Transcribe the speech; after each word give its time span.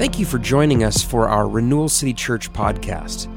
Thank 0.00 0.18
you 0.18 0.24
for 0.24 0.38
joining 0.38 0.82
us 0.82 1.02
for 1.02 1.28
our 1.28 1.46
Renewal 1.46 1.90
City 1.90 2.14
Church 2.14 2.50
podcast. 2.54 3.28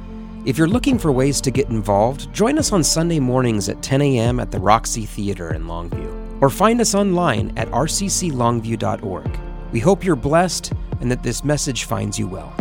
If 0.48 0.58
you're 0.58 0.66
looking 0.66 0.98
for 0.98 1.12
ways 1.12 1.42
to 1.42 1.52
get 1.52 1.68
involved, 1.68 2.34
join 2.34 2.58
us 2.58 2.72
on 2.72 2.86
Sunday 2.86 3.20
mornings 3.20 3.68
at 3.68 3.82
10 3.82 4.02
a.m. 4.02 4.40
at 4.40 4.50
the 4.50 4.60
Roxy 4.60 5.06
Theater 5.06 5.54
in 5.54 5.66
Longview, 5.66 6.42
or 6.42 6.50
find 6.50 6.80
us 6.80 6.96
online 6.96 7.52
at 7.58 7.68
rcclongview.org. 7.72 9.40
We 9.74 9.82
hope 9.82 10.06
you're 10.06 10.16
blessed 10.16 10.72
and 11.02 11.12
that 11.12 11.22
this 11.22 11.44
message 11.44 11.84
finds 11.84 12.18
you 12.18 12.30
well. 12.30 12.56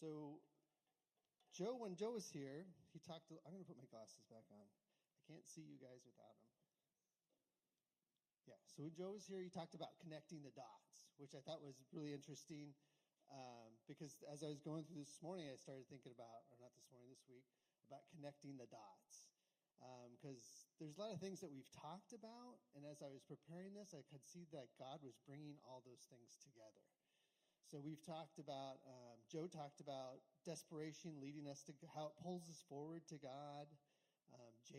So, 0.00 0.38
Joe, 1.52 1.76
when 1.78 1.94
Joe 1.94 2.12
was 2.12 2.30
here, 2.32 2.64
he 2.94 3.00
talked. 3.06 3.28
To, 3.28 3.34
I'm 3.44 3.52
going 3.52 3.62
to 3.62 3.68
put 3.68 3.76
my 3.76 3.84
glasses 3.90 4.24
back 4.30 4.44
on. 4.50 4.64
I 4.64 5.30
can't 5.30 5.46
see 5.46 5.60
you 5.60 5.76
guys 5.78 6.00
without. 6.06 6.35
So 8.76 8.84
when 8.84 8.92
Joe 8.92 9.16
was 9.16 9.24
here, 9.24 9.40
he 9.40 9.48
talked 9.48 9.72
about 9.72 9.96
connecting 10.04 10.44
the 10.44 10.52
dots, 10.52 11.08
which 11.16 11.32
I 11.32 11.40
thought 11.40 11.64
was 11.64 11.80
really 11.96 12.12
interesting. 12.12 12.76
Um, 13.32 13.72
because 13.88 14.20
as 14.28 14.44
I 14.44 14.52
was 14.52 14.60
going 14.60 14.84
through 14.84 15.00
this 15.00 15.16
morning, 15.24 15.48
I 15.48 15.56
started 15.56 15.88
thinking 15.88 16.12
about, 16.12 16.44
or 16.52 16.60
not 16.60 16.76
this 16.76 16.84
morning, 16.92 17.08
this 17.08 17.24
week, 17.24 17.48
about 17.88 18.04
connecting 18.12 18.60
the 18.60 18.68
dots. 18.68 19.32
Because 20.12 20.68
um, 20.68 20.76
there's 20.76 21.00
a 21.00 21.08
lot 21.08 21.16
of 21.16 21.24
things 21.24 21.40
that 21.40 21.48
we've 21.48 21.72
talked 21.72 22.12
about, 22.12 22.60
and 22.76 22.84
as 22.84 23.00
I 23.00 23.08
was 23.08 23.24
preparing 23.24 23.72
this, 23.72 23.96
I 23.96 24.04
could 24.12 24.28
see 24.28 24.44
that 24.52 24.68
God 24.76 25.00
was 25.00 25.16
bringing 25.24 25.56
all 25.64 25.80
those 25.80 26.04
things 26.12 26.36
together. 26.44 26.84
So 27.64 27.80
we've 27.80 28.04
talked 28.04 28.36
about, 28.36 28.84
um, 28.84 29.24
Joe 29.32 29.48
talked 29.48 29.80
about 29.80 30.20
desperation 30.44 31.16
leading 31.16 31.48
us 31.48 31.64
to 31.64 31.72
how 31.96 32.12
it 32.12 32.16
pulls 32.20 32.44
us 32.52 32.60
forward 32.68 33.08
to 33.08 33.16
God. 33.16 33.72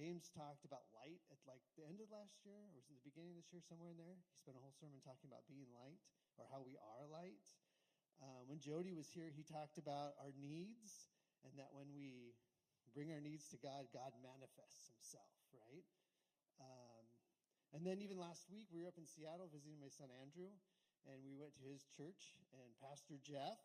James 0.07 0.31
talked 0.31 0.63
about 0.63 0.87
light 0.95 1.19
at 1.27 1.35
like 1.43 1.59
the 1.75 1.83
end 1.83 1.99
of 1.99 2.07
last 2.07 2.39
year, 2.47 2.55
or 2.55 2.79
was 2.79 2.87
it 2.87 2.95
the 2.95 3.11
beginning 3.11 3.35
of 3.35 3.43
this 3.43 3.51
year, 3.51 3.59
somewhere 3.59 3.91
in 3.91 3.99
there? 3.99 4.15
He 4.15 4.39
spent 4.39 4.55
a 4.55 4.63
whole 4.63 4.71
sermon 4.71 5.03
talking 5.03 5.27
about 5.27 5.43
being 5.51 5.67
light 5.75 5.99
or 6.39 6.47
how 6.47 6.63
we 6.63 6.79
are 6.79 7.03
light. 7.11 7.43
Um, 8.23 8.47
when 8.47 8.63
Jody 8.63 8.95
was 8.95 9.11
here, 9.11 9.27
he 9.27 9.43
talked 9.43 9.75
about 9.75 10.15
our 10.23 10.31
needs 10.39 11.11
and 11.43 11.51
that 11.59 11.75
when 11.75 11.91
we 11.91 12.39
bring 12.95 13.11
our 13.11 13.19
needs 13.19 13.51
to 13.51 13.59
God, 13.59 13.91
God 13.91 14.15
manifests 14.23 14.87
himself, 14.95 15.35
right? 15.51 15.83
Um, 16.63 17.03
and 17.75 17.83
then 17.83 17.99
even 17.99 18.15
last 18.15 18.47
week, 18.47 18.71
we 18.71 18.79
were 18.79 18.87
up 18.87 18.95
in 18.95 19.03
Seattle 19.03 19.51
visiting 19.51 19.75
my 19.75 19.91
son 19.91 20.07
Andrew, 20.23 20.55
and 21.03 21.19
we 21.19 21.35
went 21.35 21.51
to 21.59 21.67
his 21.67 21.83
church, 21.83 22.39
and 22.55 22.71
Pastor 22.79 23.19
Jeff 23.19 23.59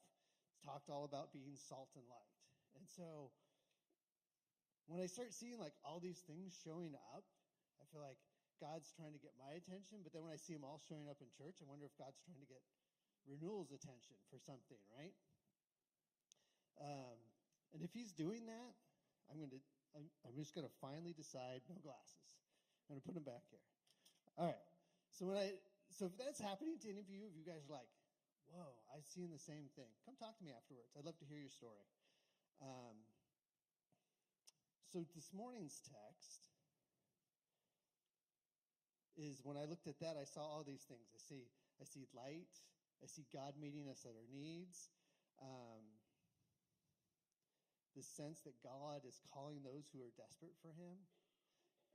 talked 0.58 0.90
all 0.90 1.06
about 1.06 1.30
being 1.30 1.54
salt 1.54 1.94
and 1.94 2.02
light. 2.10 2.34
And 2.74 2.90
so 2.90 3.30
when 4.86 5.00
I 5.00 5.06
start 5.06 5.32
seeing 5.32 5.58
like 5.58 5.74
all 5.84 6.00
these 6.02 6.22
things 6.26 6.54
showing 6.54 6.94
up, 7.14 7.24
I 7.80 7.84
feel 7.90 8.02
like 8.02 8.18
God's 8.58 8.90
trying 8.94 9.14
to 9.14 9.22
get 9.22 9.34
my 9.38 9.58
attention, 9.58 10.06
but 10.06 10.14
then 10.14 10.22
when 10.22 10.30
I 10.30 10.38
see 10.38 10.54
them 10.54 10.62
all 10.62 10.78
showing 10.78 11.10
up 11.10 11.18
in 11.18 11.28
church, 11.34 11.58
I 11.58 11.66
wonder 11.66 11.86
if 11.86 11.94
God's 11.98 12.22
trying 12.22 12.38
to 12.38 12.46
get 12.46 12.62
renewal's 13.26 13.70
attention 13.74 14.14
for 14.30 14.38
something, 14.38 14.78
right? 14.94 15.14
Um, 16.78 17.18
and 17.74 17.82
if 17.82 17.94
he's 17.94 18.14
doing 18.14 18.46
that, 18.46 18.72
I'm 19.30 19.38
going 19.38 19.50
to, 19.50 19.62
I'm, 19.94 20.06
I'm 20.26 20.34
just 20.38 20.54
going 20.54 20.66
to 20.66 20.74
finally 20.82 21.14
decide 21.14 21.62
no 21.70 21.78
glasses. 21.82 22.38
I'm 22.86 22.98
going 22.98 23.02
to 23.02 23.06
put 23.06 23.14
them 23.14 23.26
back 23.26 23.46
here. 23.50 23.62
All 24.38 24.46
right. 24.50 24.66
So 25.12 25.28
when 25.28 25.36
I 25.36 25.54
so 25.92 26.08
if 26.08 26.16
that's 26.16 26.40
happening 26.40 26.80
to 26.80 26.88
any 26.88 27.04
of 27.04 27.10
you, 27.12 27.28
if 27.28 27.36
you 27.36 27.44
guys 27.44 27.68
are 27.68 27.76
like, 27.76 27.88
whoa, 28.48 28.80
I've 28.88 29.04
seen 29.04 29.28
the 29.28 29.40
same 29.40 29.68
thing, 29.76 29.92
come 30.08 30.16
talk 30.16 30.40
to 30.40 30.44
me 30.44 30.52
afterwards. 30.56 30.96
I'd 30.96 31.04
love 31.04 31.20
to 31.20 31.28
hear 31.28 31.36
your 31.36 31.52
story. 31.52 31.84
Um, 32.64 32.96
so 34.92 35.00
this 35.16 35.32
morning's 35.32 35.80
text 35.88 36.52
is 39.16 39.40
when 39.40 39.56
I 39.56 39.64
looked 39.64 39.88
at 39.88 39.96
that, 40.04 40.20
I 40.20 40.28
saw 40.28 40.44
all 40.44 40.64
these 40.68 40.84
things. 40.84 41.08
I 41.16 41.20
see, 41.20 41.48
I 41.80 41.88
see 41.88 42.04
light. 42.12 42.52
I 43.00 43.08
see 43.08 43.24
God 43.32 43.56
meeting 43.56 43.88
us 43.88 44.04
at 44.04 44.12
our 44.12 44.28
needs. 44.28 44.92
Um, 45.40 45.80
the 47.96 48.04
sense 48.04 48.44
that 48.44 48.56
God 48.60 49.08
is 49.08 49.16
calling 49.32 49.64
those 49.64 49.88
who 49.88 50.04
are 50.04 50.12
desperate 50.12 50.56
for 50.60 50.76
Him. 50.76 51.00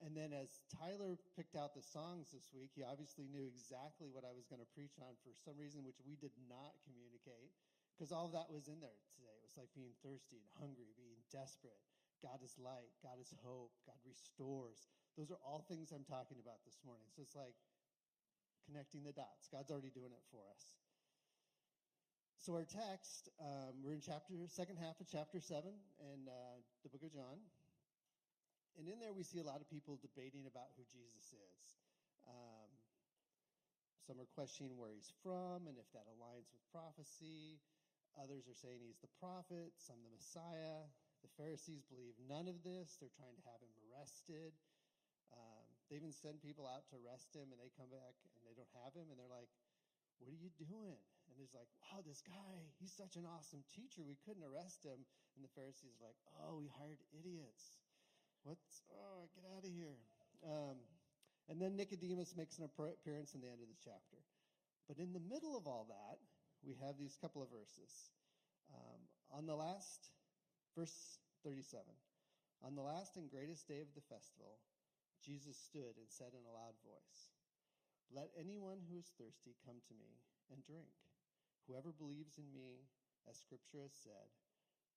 And 0.01 0.13
then 0.13 0.33
as 0.33 0.61
Tyler 0.69 1.17
picked 1.33 1.57
out 1.57 1.73
the 1.73 1.85
songs 1.85 2.29
this 2.33 2.53
week, 2.53 2.73
he 2.77 2.85
obviously 2.85 3.25
knew 3.29 3.45
exactly 3.45 4.09
what 4.13 4.21
I 4.25 4.33
was 4.33 4.45
going 4.45 4.61
to 4.61 4.73
preach 4.77 4.97
on 5.01 5.17
for 5.25 5.33
some 5.33 5.57
reason, 5.57 5.81
which 5.85 5.97
we 6.05 6.13
did 6.17 6.37
not 6.45 6.77
communicate, 6.85 7.49
because 7.93 8.13
all 8.13 8.29
of 8.29 8.37
that 8.37 8.53
was 8.53 8.69
in 8.69 8.77
there 8.77 9.01
today. 9.17 9.33
It 9.41 9.45
was 9.49 9.57
like 9.57 9.73
being 9.73 9.97
thirsty 10.05 10.37
and 10.37 10.49
hungry, 10.61 10.93
being 10.93 11.17
desperate. 11.33 11.81
God 12.21 12.41
is 12.43 12.53
light. 12.57 12.93
God 13.03 13.21
is 13.21 13.33
hope. 13.45 13.71
God 13.85 13.99
restores. 14.05 14.89
Those 15.17 15.31
are 15.31 15.41
all 15.41 15.65
things 15.65 15.93
I'm 15.93 16.05
talking 16.05 16.37
about 16.41 16.61
this 16.65 16.77
morning. 16.85 17.05
So 17.13 17.21
it's 17.21 17.35
like 17.37 17.55
connecting 18.65 19.03
the 19.03 19.13
dots. 19.13 19.49
God's 19.49 19.71
already 19.71 19.93
doing 19.93 20.11
it 20.11 20.23
for 20.29 20.43
us. 20.51 20.77
So 22.37 22.53
our 22.53 22.67
text, 22.67 23.29
um, 23.41 23.81
we're 23.81 23.97
in 23.97 24.03
chapter 24.03 24.33
second 24.47 24.77
half 24.77 25.01
of 25.01 25.09
chapter 25.09 25.41
seven 25.41 25.73
in 25.99 26.29
uh, 26.29 26.61
the 26.85 26.89
book 26.89 27.03
of 27.03 27.11
John. 27.11 27.41
And 28.77 28.85
in 28.85 29.01
there, 29.01 29.11
we 29.11 29.25
see 29.25 29.41
a 29.41 29.47
lot 29.47 29.57
of 29.57 29.67
people 29.67 29.97
debating 29.97 30.45
about 30.45 30.69
who 30.77 30.85
Jesus 30.85 31.33
is. 31.33 31.63
Um, 32.29 32.69
some 34.05 34.21
are 34.21 34.29
questioning 34.37 34.77
where 34.77 34.93
he's 34.93 35.11
from 35.25 35.65
and 35.65 35.75
if 35.81 35.89
that 35.97 36.05
aligns 36.13 36.47
with 36.53 36.61
prophecy. 36.69 37.57
Others 38.21 38.45
are 38.47 38.55
saying 38.55 38.85
he's 38.85 39.01
the 39.01 39.11
prophet, 39.19 39.73
some 39.81 39.97
the 40.05 40.13
Messiah. 40.13 40.85
The 41.27 41.43
Pharisees 41.43 41.83
believe 41.91 42.15
none 42.23 42.47
of 42.47 42.63
this. 42.63 42.95
They're 43.03 43.11
trying 43.11 43.35
to 43.35 43.45
have 43.51 43.59
him 43.59 43.73
arrested. 43.91 44.55
Um, 45.35 45.67
they 45.91 45.99
even 45.99 46.15
send 46.15 46.39
people 46.39 46.63
out 46.63 46.87
to 46.87 46.95
arrest 47.03 47.35
him, 47.35 47.51
and 47.51 47.59
they 47.59 47.67
come 47.75 47.91
back 47.91 48.15
and 48.23 48.43
they 48.47 48.55
don't 48.55 48.71
have 48.79 48.95
him, 48.95 49.11
and 49.11 49.19
they're 49.19 49.27
like, 49.27 49.51
What 50.23 50.31
are 50.31 50.39
you 50.39 50.47
doing? 50.55 51.03
And 51.27 51.35
he's 51.35 51.51
like, 51.51 51.67
Wow, 51.83 51.99
this 52.07 52.23
guy, 52.23 52.55
he's 52.79 52.95
such 52.95 53.19
an 53.19 53.27
awesome 53.27 53.67
teacher. 53.67 54.07
We 54.07 54.15
couldn't 54.23 54.47
arrest 54.47 54.87
him. 54.87 55.03
And 55.35 55.43
the 55.43 55.51
Pharisees 55.51 55.99
are 55.99 56.07
like, 56.07 56.19
Oh, 56.39 56.63
we 56.63 56.71
hired 56.71 57.03
idiots. 57.11 57.75
What's, 58.47 58.87
oh, 58.95 59.27
get 59.35 59.43
out 59.51 59.67
of 59.67 59.71
here. 59.71 59.99
Um, 60.47 60.79
and 61.51 61.59
then 61.59 61.75
Nicodemus 61.75 62.39
makes 62.39 62.55
an 62.59 62.71
appearance 62.71 63.35
in 63.35 63.43
the 63.43 63.51
end 63.51 63.59
of 63.59 63.67
the 63.67 63.79
chapter. 63.83 64.23
But 64.87 65.03
in 65.03 65.11
the 65.11 65.23
middle 65.27 65.59
of 65.59 65.67
all 65.67 65.91
that, 65.91 66.23
we 66.63 66.79
have 66.79 66.95
these 66.95 67.19
couple 67.19 67.43
of 67.43 67.51
verses. 67.51 67.91
Um, 68.71 68.99
on 69.31 69.45
the 69.45 69.55
last, 69.55 70.11
verse 70.77 71.17
37, 71.41 71.81
on 72.61 72.77
the 72.77 72.85
last 72.85 73.17
and 73.17 73.33
greatest 73.33 73.65
day 73.65 73.81
of 73.81 73.89
the 73.97 74.05
festival, 74.05 74.61
Jesus 75.25 75.57
stood 75.57 75.97
and 75.97 76.05
said 76.05 76.37
in 76.37 76.45
a 76.45 76.53
loud 76.53 76.77
voice, 76.85 77.33
Let 78.13 78.29
anyone 78.37 78.85
who 78.85 79.01
is 79.01 79.09
thirsty 79.17 79.57
come 79.65 79.81
to 79.89 79.97
me 79.97 80.21
and 80.53 80.61
drink. 80.61 80.93
Whoever 81.65 81.89
believes 81.89 82.37
in 82.37 82.45
me, 82.53 82.85
as 83.25 83.41
scripture 83.41 83.81
has 83.81 83.97
said, 84.05 84.29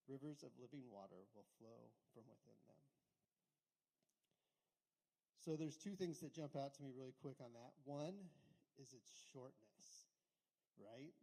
rivers 0.05 0.45
of 0.45 0.53
living 0.61 0.85
water 0.93 1.25
will 1.33 1.49
flow 1.57 1.89
from 2.13 2.29
within 2.29 2.61
them. 2.69 2.85
So 5.41 5.57
there's 5.57 5.81
two 5.81 5.97
things 5.97 6.21
that 6.21 6.37
jump 6.37 6.61
out 6.61 6.77
to 6.77 6.85
me 6.85 6.93
really 6.93 7.17
quick 7.25 7.41
on 7.41 7.57
that. 7.57 7.73
One 7.89 8.29
is 8.77 8.93
its 8.93 9.09
shortness, 9.33 10.13
right? 10.77 11.17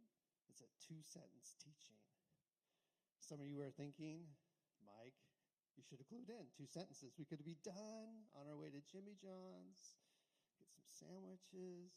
It's 0.50 0.66
a 0.66 0.70
two 0.82 0.98
sentence 1.06 1.54
teaching. 1.62 1.94
Some 3.22 3.38
of 3.38 3.46
you 3.46 3.62
are 3.62 3.70
thinking, 3.70 4.26
Mike, 4.96 5.16
you 5.76 5.84
should 5.84 6.00
have 6.00 6.08
clued 6.08 6.32
in. 6.32 6.48
Two 6.56 6.66
sentences. 6.66 7.12
We 7.20 7.28
could 7.28 7.44
be 7.44 7.60
done 7.60 8.26
on 8.32 8.48
our 8.48 8.56
way 8.56 8.72
to 8.72 8.80
Jimmy 8.88 9.14
John's, 9.20 10.00
get 10.56 10.68
some 10.72 10.88
sandwiches. 10.88 11.92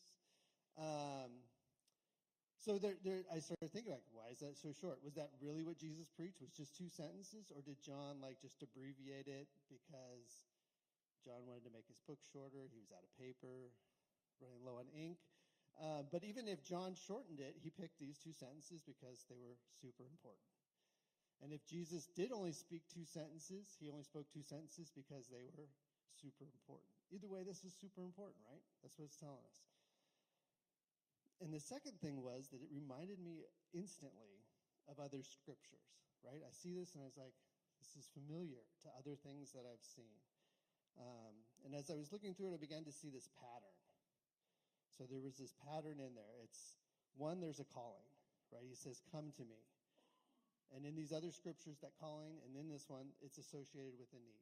Um, 0.76 1.32
so 2.62 2.78
there, 2.78 2.94
there, 3.02 3.26
I 3.34 3.42
started 3.42 3.74
thinking, 3.74 3.90
like, 3.90 4.06
why 4.14 4.30
is 4.30 4.40
that 4.46 4.54
so 4.54 4.70
short? 4.70 5.02
Was 5.02 5.18
that 5.18 5.34
really 5.42 5.66
what 5.66 5.82
Jesus 5.82 6.06
preached? 6.14 6.38
Was 6.38 6.54
just 6.54 6.78
two 6.78 6.94
sentences, 6.94 7.50
or 7.50 7.66
did 7.66 7.82
John 7.82 8.22
like 8.22 8.38
just 8.38 8.62
abbreviate 8.62 9.26
it 9.26 9.50
because 9.66 10.46
John 11.26 11.50
wanted 11.50 11.66
to 11.66 11.74
make 11.74 11.90
his 11.90 11.98
book 12.06 12.22
shorter. 12.22 12.70
He 12.70 12.78
was 12.78 12.94
out 12.94 13.02
of 13.02 13.10
paper, 13.18 13.74
running 14.38 14.62
low 14.62 14.78
on 14.78 14.86
ink. 14.94 15.18
Uh, 15.82 16.06
but 16.14 16.22
even 16.22 16.46
if 16.46 16.62
John 16.62 16.94
shortened 16.94 17.40
it, 17.40 17.58
he 17.58 17.74
picked 17.74 17.98
these 17.98 18.22
two 18.22 18.34
sentences 18.34 18.86
because 18.86 19.26
they 19.26 19.42
were 19.42 19.58
super 19.82 20.06
important. 20.06 20.46
And 21.42 21.50
if 21.52 21.66
Jesus 21.66 22.06
did 22.14 22.32
only 22.32 22.54
speak 22.54 22.86
two 22.94 23.06
sentences, 23.06 23.74
he 23.82 23.90
only 23.90 24.06
spoke 24.06 24.30
two 24.30 24.46
sentences 24.46 24.94
because 24.94 25.26
they 25.28 25.50
were 25.58 25.70
super 26.14 26.46
important. 26.46 26.94
Either 27.10 27.26
way, 27.28 27.42
this 27.42 27.66
is 27.66 27.74
super 27.74 28.06
important, 28.06 28.38
right? 28.46 28.62
That's 28.86 28.94
what 28.98 29.10
it's 29.10 29.18
telling 29.18 29.42
us. 29.42 29.58
And 31.42 31.50
the 31.50 31.60
second 31.60 31.98
thing 31.98 32.22
was 32.22 32.54
that 32.54 32.62
it 32.62 32.70
reminded 32.70 33.18
me 33.18 33.42
instantly 33.74 34.46
of 34.86 35.02
other 35.02 35.26
scriptures, 35.26 35.90
right? 36.22 36.46
I 36.46 36.54
see 36.54 36.78
this 36.78 36.94
and 36.94 37.02
I 37.02 37.10
was 37.10 37.18
like, 37.18 37.34
this 37.82 37.98
is 37.98 38.06
familiar 38.14 38.62
to 38.86 38.88
other 38.94 39.18
things 39.18 39.50
that 39.58 39.66
I've 39.66 39.82
seen. 39.82 40.22
Um, 41.02 41.34
and 41.66 41.74
as 41.74 41.90
I 41.90 41.98
was 41.98 42.14
looking 42.14 42.38
through 42.38 42.54
it, 42.54 42.58
I 42.58 42.62
began 42.62 42.86
to 42.86 42.94
see 42.94 43.10
this 43.10 43.26
pattern. 43.42 43.78
So 44.94 45.10
there 45.10 45.24
was 45.24 45.42
this 45.42 45.58
pattern 45.66 45.98
in 45.98 46.14
there. 46.14 46.38
It's 46.46 46.78
one, 47.18 47.42
there's 47.42 47.60
a 47.60 47.66
calling, 47.66 48.06
right? 48.54 48.62
He 48.62 48.78
says, 48.78 49.02
Come 49.10 49.34
to 49.42 49.44
me. 49.44 49.66
And 50.72 50.88
in 50.88 50.96
these 50.96 51.12
other 51.12 51.32
scriptures, 51.32 51.80
that 51.84 52.00
calling, 52.00 52.40
and 52.48 52.56
in 52.56 52.72
this 52.72 52.88
one, 52.88 53.12
it's 53.20 53.38
associated 53.38 54.00
with 54.00 54.08
a 54.16 54.22
need. 54.24 54.40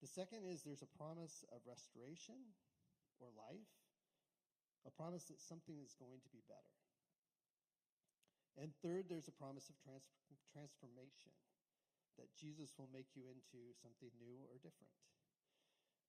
The 0.00 0.08
second 0.08 0.48
is 0.48 0.64
there's 0.64 0.82
a 0.82 0.96
promise 0.98 1.44
of 1.52 1.60
restoration, 1.68 2.56
or 3.20 3.28
life, 3.36 3.70
a 4.88 4.90
promise 4.90 5.28
that 5.30 5.38
something 5.38 5.78
is 5.78 5.94
going 5.94 6.18
to 6.24 6.32
be 6.32 6.42
better. 6.48 6.74
And 8.56 8.72
third, 8.82 9.06
there's 9.06 9.28
a 9.28 9.36
promise 9.36 9.68
of 9.68 9.76
trans- 9.84 10.16
transformation, 10.50 11.36
that 12.16 12.32
Jesus 12.34 12.74
will 12.76 12.90
make 12.90 13.12
you 13.14 13.28
into 13.28 13.72
something 13.78 14.10
new 14.18 14.42
or 14.48 14.58
different. 14.58 14.96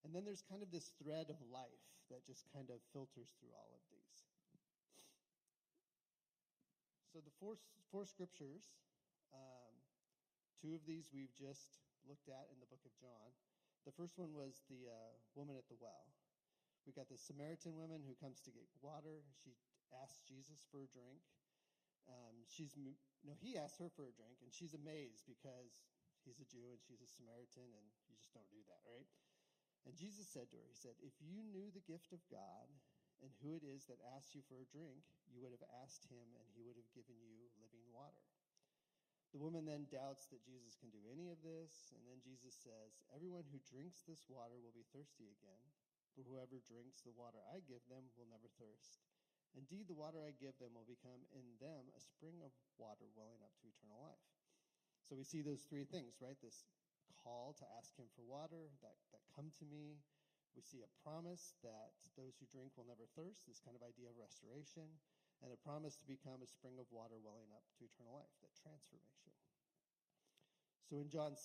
And 0.03 0.11
then 0.11 0.27
there's 0.27 0.43
kind 0.43 0.63
of 0.63 0.71
this 0.71 0.91
thread 0.99 1.31
of 1.31 1.39
life 1.47 1.87
that 2.11 2.27
just 2.27 2.43
kind 2.51 2.67
of 2.67 2.83
filters 2.91 3.31
through 3.39 3.55
all 3.55 3.71
of 3.71 3.83
these. 3.87 4.27
So 7.13 7.21
the 7.23 7.31
four, 7.39 7.55
four 7.93 8.03
scriptures, 8.09 8.73
um, 9.33 9.73
two 10.61 10.77
of 10.77 10.85
these 10.85 11.09
we've 11.11 11.33
just 11.35 11.81
looked 12.07 12.29
at 12.29 12.47
in 12.53 12.61
the 12.61 12.69
book 12.69 12.85
of 12.85 12.93
John. 12.95 13.33
The 13.83 13.95
first 13.95 14.15
one 14.15 14.31
was 14.31 14.63
the 14.71 14.87
uh, 14.87 15.13
woman 15.35 15.59
at 15.59 15.67
the 15.67 15.75
well. 15.81 16.07
We 16.87 16.95
got 16.95 17.11
the 17.11 17.19
Samaritan 17.19 17.75
woman 17.75 18.03
who 18.03 18.15
comes 18.15 18.39
to 18.43 18.51
get 18.51 18.67
water. 18.79 19.23
She 19.43 19.55
asks 19.91 20.23
Jesus 20.23 20.63
for 20.67 20.83
a 20.83 20.89
drink. 20.91 21.23
Um, 22.07 22.43
she's 22.47 22.75
no, 23.23 23.31
he 23.39 23.55
asks 23.55 23.79
her 23.79 23.87
for 23.87 24.03
a 24.03 24.15
drink, 24.15 24.43
and 24.43 24.51
she's 24.51 24.75
amazed 24.75 25.23
because 25.23 25.79
he's 26.27 26.43
a 26.43 26.47
Jew 26.47 26.75
and 26.75 26.83
she's 26.83 26.99
a 26.99 27.07
Samaritan, 27.07 27.71
and 27.71 27.87
you 28.11 28.19
just 28.19 28.35
don't 28.35 28.51
do 28.51 28.59
that, 28.67 28.83
right? 28.83 29.07
And 29.87 29.95
Jesus 29.95 30.27
said 30.27 30.51
to 30.51 30.59
her, 30.59 30.67
He 30.67 30.75
said, 30.75 30.95
If 30.99 31.15
you 31.23 31.43
knew 31.43 31.71
the 31.71 31.83
gift 31.83 32.11
of 32.11 32.23
God 32.27 32.67
and 33.23 33.31
who 33.39 33.55
it 33.55 33.63
is 33.63 33.87
that 33.87 34.03
asks 34.15 34.35
you 34.35 34.43
for 34.47 34.59
a 34.59 34.67
drink, 34.67 35.07
you 35.27 35.39
would 35.43 35.55
have 35.55 35.63
asked 35.83 36.07
him, 36.11 36.27
and 36.35 36.47
he 36.51 36.63
would 36.63 36.75
have 36.75 36.91
given 36.95 37.19
you 37.23 37.47
living 37.59 37.83
water. 37.91 38.27
The 39.33 39.41
woman 39.41 39.65
then 39.65 39.89
doubts 39.89 40.29
that 40.29 40.45
Jesus 40.45 40.77
can 40.77 40.93
do 40.93 41.01
any 41.09 41.33
of 41.33 41.41
this, 41.41 41.89
and 41.97 42.05
then 42.05 42.21
Jesus 42.21 42.53
says, 42.53 43.01
Everyone 43.09 43.49
who 43.49 43.57
drinks 43.65 44.05
this 44.05 44.29
water 44.29 44.61
will 44.61 44.77
be 44.77 44.85
thirsty 44.93 45.25
again, 45.25 45.65
but 46.13 46.29
whoever 46.29 46.61
drinks 46.61 47.01
the 47.01 47.17
water 47.17 47.41
I 47.49 47.65
give 47.65 47.81
them 47.89 48.13
will 48.13 48.29
never 48.29 48.45
thirst. 48.61 49.01
Indeed, 49.57 49.89
the 49.89 49.97
water 49.97 50.21
I 50.21 50.37
give 50.37 50.53
them 50.61 50.77
will 50.77 50.85
become 50.85 51.25
in 51.33 51.57
them 51.57 51.89
a 51.97 52.01
spring 52.01 52.45
of 52.45 52.53
water 52.77 53.09
welling 53.17 53.41
up 53.41 53.57
to 53.61 53.69
eternal 53.69 54.01
life. 54.05 54.29
So 55.09 55.17
we 55.17 55.25
see 55.25 55.41
those 55.41 55.65
three 55.65 55.85
things, 55.89 56.21
right? 56.21 56.37
This 56.37 56.69
call 57.17 57.57
to 57.57 57.65
ask 57.77 57.93
him 57.97 58.09
for 58.13 58.21
water, 58.25 58.69
that, 58.85 58.97
that 59.13 59.25
come 59.33 59.49
to 59.61 59.65
me. 59.65 59.97
We 60.53 60.61
see 60.61 60.85
a 60.85 60.95
promise 61.01 61.57
that 61.65 61.97
those 62.13 62.37
who 62.37 62.45
drink 62.53 62.77
will 62.77 62.85
never 62.85 63.09
thirst, 63.17 63.49
this 63.49 63.61
kind 63.61 63.73
of 63.73 63.81
idea 63.81 64.13
of 64.13 64.21
restoration, 64.21 64.85
and 65.43 65.51
a 65.51 65.59
promise 65.59 65.99
to 65.99 66.07
become 66.07 66.39
a 66.39 66.47
spring 66.47 66.79
of 66.79 66.87
water 66.89 67.19
welling 67.19 67.51
up 67.51 67.67
to 67.75 67.83
eternal 67.83 68.15
life, 68.15 68.31
that 68.39 68.55
transformation. 68.55 69.29
So 70.87 71.03
in 71.03 71.11
John 71.11 71.35
6, 71.35 71.43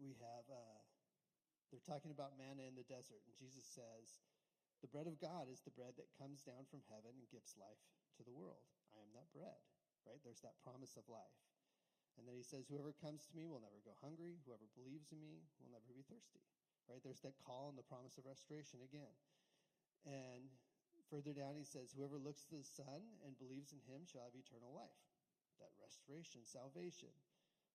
we 0.00 0.16
have, 0.24 0.48
uh, 0.48 0.80
they're 1.68 1.84
talking 1.84 2.10
about 2.10 2.40
manna 2.40 2.64
in 2.64 2.72
the 2.72 2.88
desert, 2.88 3.20
and 3.28 3.36
Jesus 3.36 3.68
says, 3.68 4.24
the 4.80 4.90
bread 4.90 5.10
of 5.10 5.18
God 5.18 5.50
is 5.50 5.60
the 5.60 5.74
bread 5.74 5.98
that 5.98 6.14
comes 6.14 6.46
down 6.46 6.64
from 6.70 6.86
heaven 6.86 7.10
and 7.18 7.34
gives 7.34 7.58
life 7.58 7.82
to 8.16 8.22
the 8.22 8.34
world. 8.34 8.62
I 8.94 9.02
am 9.02 9.10
that 9.18 9.26
bread, 9.34 9.58
right? 10.06 10.22
There's 10.22 10.42
that 10.46 10.62
promise 10.62 10.94
of 10.94 11.10
life. 11.10 11.38
And 12.14 12.26
then 12.26 12.34
he 12.38 12.46
says, 12.46 12.66
Whoever 12.66 12.94
comes 12.94 13.26
to 13.30 13.34
me 13.34 13.46
will 13.46 13.62
never 13.62 13.78
go 13.82 13.94
hungry. 13.98 14.38
Whoever 14.46 14.66
believes 14.74 15.10
in 15.10 15.22
me 15.22 15.42
will 15.58 15.70
never 15.70 15.86
be 15.90 16.06
thirsty, 16.06 16.42
right? 16.86 17.02
There's 17.02 17.22
that 17.26 17.38
call 17.42 17.70
and 17.70 17.78
the 17.78 17.86
promise 17.86 18.18
of 18.18 18.26
restoration 18.26 18.82
again. 18.82 19.14
And 20.06 20.50
further 21.10 21.32
down, 21.32 21.56
he 21.56 21.64
says, 21.64 21.92
Whoever 21.92 22.20
looks 22.20 22.44
to 22.52 22.60
the 22.60 22.68
Son 22.68 23.00
and 23.24 23.36
believes 23.40 23.72
in 23.72 23.82
him 23.88 24.04
shall 24.04 24.24
have 24.24 24.36
eternal 24.36 24.72
life. 24.72 25.02
That 25.58 25.74
restoration, 25.80 26.46
salvation, 26.46 27.12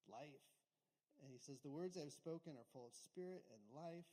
life. 0.08 0.48
And 1.22 1.30
he 1.34 1.42
says, 1.42 1.60
The 1.62 1.74
words 1.74 1.98
I 1.98 2.08
have 2.08 2.16
spoken 2.16 2.56
are 2.56 2.70
full 2.72 2.88
of 2.88 2.96
spirit 2.96 3.44
and 3.52 3.62
life. 3.74 4.08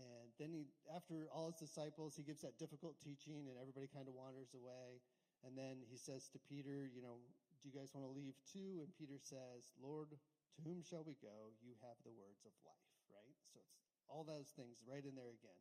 And 0.00 0.32
then 0.40 0.50
he, 0.56 0.72
after 0.88 1.28
all 1.28 1.52
his 1.52 1.60
disciples, 1.60 2.16
he 2.16 2.24
gives 2.24 2.40
that 2.40 2.56
difficult 2.56 2.96
teaching 3.04 3.52
and 3.52 3.60
everybody 3.60 3.86
kind 3.92 4.08
of 4.08 4.16
wanders 4.16 4.56
away. 4.56 5.04
And 5.44 5.52
then 5.52 5.84
he 5.84 6.00
says 6.00 6.32
to 6.32 6.38
Peter, 6.48 6.88
you 6.88 7.02
know, 7.02 7.20
do 7.60 7.68
you 7.68 7.74
guys 7.74 7.92
want 7.92 8.06
to 8.08 8.12
leave 8.14 8.38
too? 8.48 8.80
And 8.80 8.88
Peter 8.96 9.20
says, 9.20 9.74
Lord, 9.76 10.16
to 10.56 10.58
whom 10.64 10.80
shall 10.80 11.04
we 11.04 11.18
go? 11.20 11.52
You 11.60 11.76
have 11.84 11.98
the 12.02 12.14
words 12.14 12.42
of 12.48 12.54
life, 12.64 12.92
right? 13.12 13.36
So 13.52 13.60
it's 13.60 14.08
all 14.08 14.24
those 14.24 14.48
things 14.56 14.80
right 14.88 15.04
in 15.04 15.14
there 15.14 15.34
again. 15.34 15.60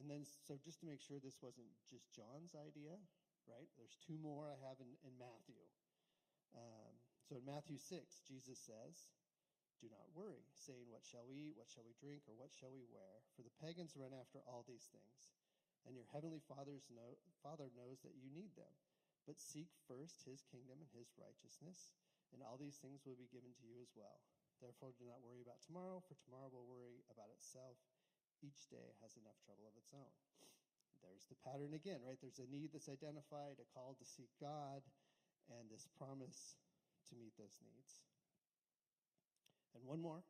And 0.00 0.08
then, 0.08 0.24
so 0.24 0.56
just 0.56 0.80
to 0.80 0.88
make 0.88 1.00
sure 1.04 1.20
this 1.20 1.40
wasn't 1.44 1.68
just 1.84 2.08
John's 2.16 2.56
idea, 2.56 2.96
right? 3.44 3.68
There's 3.76 4.00
two 4.00 4.16
more 4.16 4.48
I 4.48 4.56
have 4.64 4.80
in, 4.80 4.88
in 5.04 5.12
Matthew. 5.20 5.60
Um, 6.56 6.96
so 7.28 7.36
in 7.36 7.44
Matthew 7.44 7.76
6, 7.76 8.24
Jesus 8.24 8.56
says, 8.56 9.12
do 9.82 9.90
not 9.90 10.14
worry, 10.14 10.46
saying, 10.54 10.86
What 10.94 11.02
shall 11.02 11.26
we 11.26 11.50
eat? 11.50 11.58
What 11.58 11.66
shall 11.66 11.82
we 11.82 11.98
drink? 11.98 12.22
Or 12.30 12.38
what 12.38 12.54
shall 12.54 12.70
we 12.70 12.86
wear? 12.86 13.18
For 13.34 13.42
the 13.42 13.50
pagans 13.58 13.98
run 13.98 14.14
after 14.14 14.38
all 14.46 14.62
these 14.62 14.86
things, 14.94 15.34
and 15.82 15.98
your 15.98 16.06
heavenly 16.14 16.38
Father's 16.38 16.86
know, 16.86 17.18
Father 17.42 17.66
knows 17.74 17.98
that 18.06 18.14
you 18.14 18.30
need 18.30 18.54
them. 18.54 18.70
But 19.26 19.42
seek 19.42 19.74
first 19.90 20.22
his 20.22 20.46
kingdom 20.46 20.78
and 20.78 20.90
his 20.94 21.10
righteousness, 21.18 21.98
and 22.30 22.46
all 22.46 22.54
these 22.54 22.78
things 22.78 23.02
will 23.02 23.18
be 23.18 23.30
given 23.34 23.50
to 23.58 23.66
you 23.66 23.82
as 23.82 23.90
well. 23.98 24.22
Therefore, 24.62 24.94
do 24.94 25.02
not 25.02 25.18
worry 25.18 25.42
about 25.42 25.58
tomorrow, 25.66 25.98
for 26.06 26.14
tomorrow 26.14 26.46
will 26.46 26.70
worry 26.70 27.02
about 27.10 27.34
itself. 27.34 27.74
Each 28.42 28.66
day 28.66 28.98
has 29.00 29.14
enough 29.14 29.38
trouble 29.46 29.70
of 29.70 29.78
its 29.78 29.94
own. 29.94 30.12
There's 31.00 31.26
the 31.30 31.38
pattern 31.42 31.74
again, 31.74 32.02
right? 32.02 32.18
There's 32.18 32.42
a 32.42 32.50
need 32.50 32.74
that's 32.74 32.90
identified, 32.90 33.58
a 33.58 33.66
call 33.74 33.94
to 33.98 34.06
seek 34.06 34.30
God, 34.38 34.82
and 35.50 35.66
this 35.66 35.86
promise 35.98 36.58
to 37.10 37.18
meet 37.18 37.34
those 37.38 37.58
needs. 37.62 38.02
And 39.74 39.82
one 39.82 40.02
more, 40.02 40.22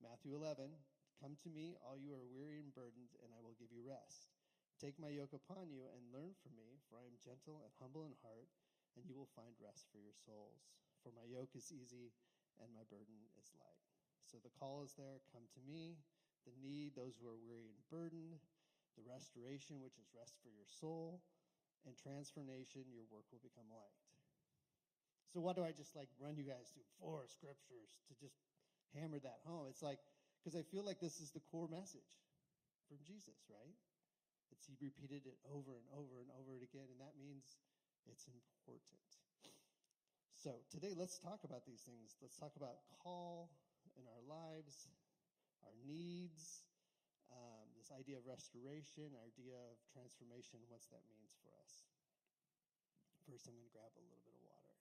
Matthew 0.00 0.36
11. 0.36 0.72
Come 1.18 1.34
to 1.42 1.50
me, 1.50 1.74
all 1.82 1.98
you 1.98 2.14
are 2.14 2.30
weary 2.30 2.62
and 2.62 2.70
burdened, 2.70 3.18
and 3.20 3.34
I 3.34 3.42
will 3.42 3.58
give 3.58 3.74
you 3.74 3.82
rest. 3.82 4.30
Take 4.78 4.94
my 5.02 5.10
yoke 5.10 5.34
upon 5.34 5.74
you 5.74 5.90
and 5.90 6.14
learn 6.14 6.38
from 6.38 6.54
me, 6.54 6.78
for 6.86 7.02
I 7.02 7.08
am 7.10 7.18
gentle 7.18 7.66
and 7.66 7.74
humble 7.82 8.06
in 8.06 8.14
heart, 8.22 8.46
and 8.94 9.02
you 9.02 9.18
will 9.18 9.34
find 9.34 9.58
rest 9.58 9.90
for 9.90 9.98
your 9.98 10.14
souls. 10.14 10.70
For 11.02 11.10
my 11.10 11.26
yoke 11.26 11.58
is 11.58 11.74
easy 11.74 12.14
and 12.62 12.70
my 12.74 12.86
burden 12.86 13.18
is 13.38 13.50
light. 13.58 13.82
So 14.26 14.38
the 14.38 14.54
call 14.54 14.82
is 14.86 14.94
there 14.94 15.18
come 15.34 15.46
to 15.54 15.62
me, 15.66 15.98
the 16.46 16.54
need, 16.60 16.94
those 16.94 17.16
who 17.18 17.26
are 17.26 17.38
weary 17.38 17.72
and 17.72 17.82
burdened, 17.88 18.38
the 18.98 19.06
restoration, 19.06 19.78
which 19.78 19.98
is 19.98 20.10
rest 20.14 20.38
for 20.42 20.50
your 20.50 20.66
soul, 20.66 21.22
and 21.86 21.94
transformation, 21.94 22.86
your 22.90 23.06
work 23.08 23.26
will 23.30 23.42
become 23.42 23.66
light. 23.70 23.98
So, 25.30 25.38
what 25.38 25.54
do 25.54 25.62
I 25.62 25.76
just 25.76 25.94
like 25.94 26.08
run 26.18 26.34
you 26.34 26.44
guys 26.44 26.72
through? 26.72 26.88
Four 26.98 27.28
scriptures 27.28 28.00
to 28.08 28.16
just 28.16 28.40
hammer 28.96 29.20
that 29.20 29.44
home. 29.44 29.68
It's 29.68 29.84
like, 29.84 30.00
because 30.40 30.56
I 30.56 30.64
feel 30.64 30.82
like 30.82 30.98
this 30.98 31.20
is 31.20 31.30
the 31.30 31.44
core 31.52 31.68
message 31.68 32.16
from 32.88 32.98
Jesus, 33.04 33.36
right? 33.52 33.76
It's 34.50 34.64
he 34.64 34.74
repeated 34.80 35.28
it 35.28 35.36
over 35.44 35.76
and 35.76 35.84
over 35.92 36.24
and 36.24 36.32
over 36.40 36.64
again, 36.64 36.88
and 36.88 37.00
that 37.04 37.12
means 37.20 37.60
it's 38.08 38.24
important. 38.32 39.04
So 40.32 40.64
today, 40.72 40.94
let's 40.96 41.18
talk 41.18 41.44
about 41.44 41.66
these 41.66 41.84
things. 41.84 42.16
Let's 42.22 42.38
talk 42.38 42.56
about 42.56 42.80
call 43.02 43.50
in 43.98 44.06
our 44.06 44.22
lives, 44.24 44.88
our 45.68 45.76
needs, 45.84 46.64
um, 47.28 47.68
this 47.76 47.92
idea 47.92 48.16
of 48.16 48.24
restoration, 48.24 49.12
idea 49.20 49.52
of 49.68 49.76
transformation, 49.92 50.64
what's 50.72 50.88
that 50.88 51.04
means 51.12 51.36
for 51.44 51.52
us. 51.60 51.84
First, 53.28 53.44
I'm 53.44 53.52
going 53.52 53.68
to 53.68 53.76
grab 53.76 53.92
a 53.92 54.00
little 54.00 54.24
bit 54.24 54.32
of 54.32 54.40
water. 54.48 54.72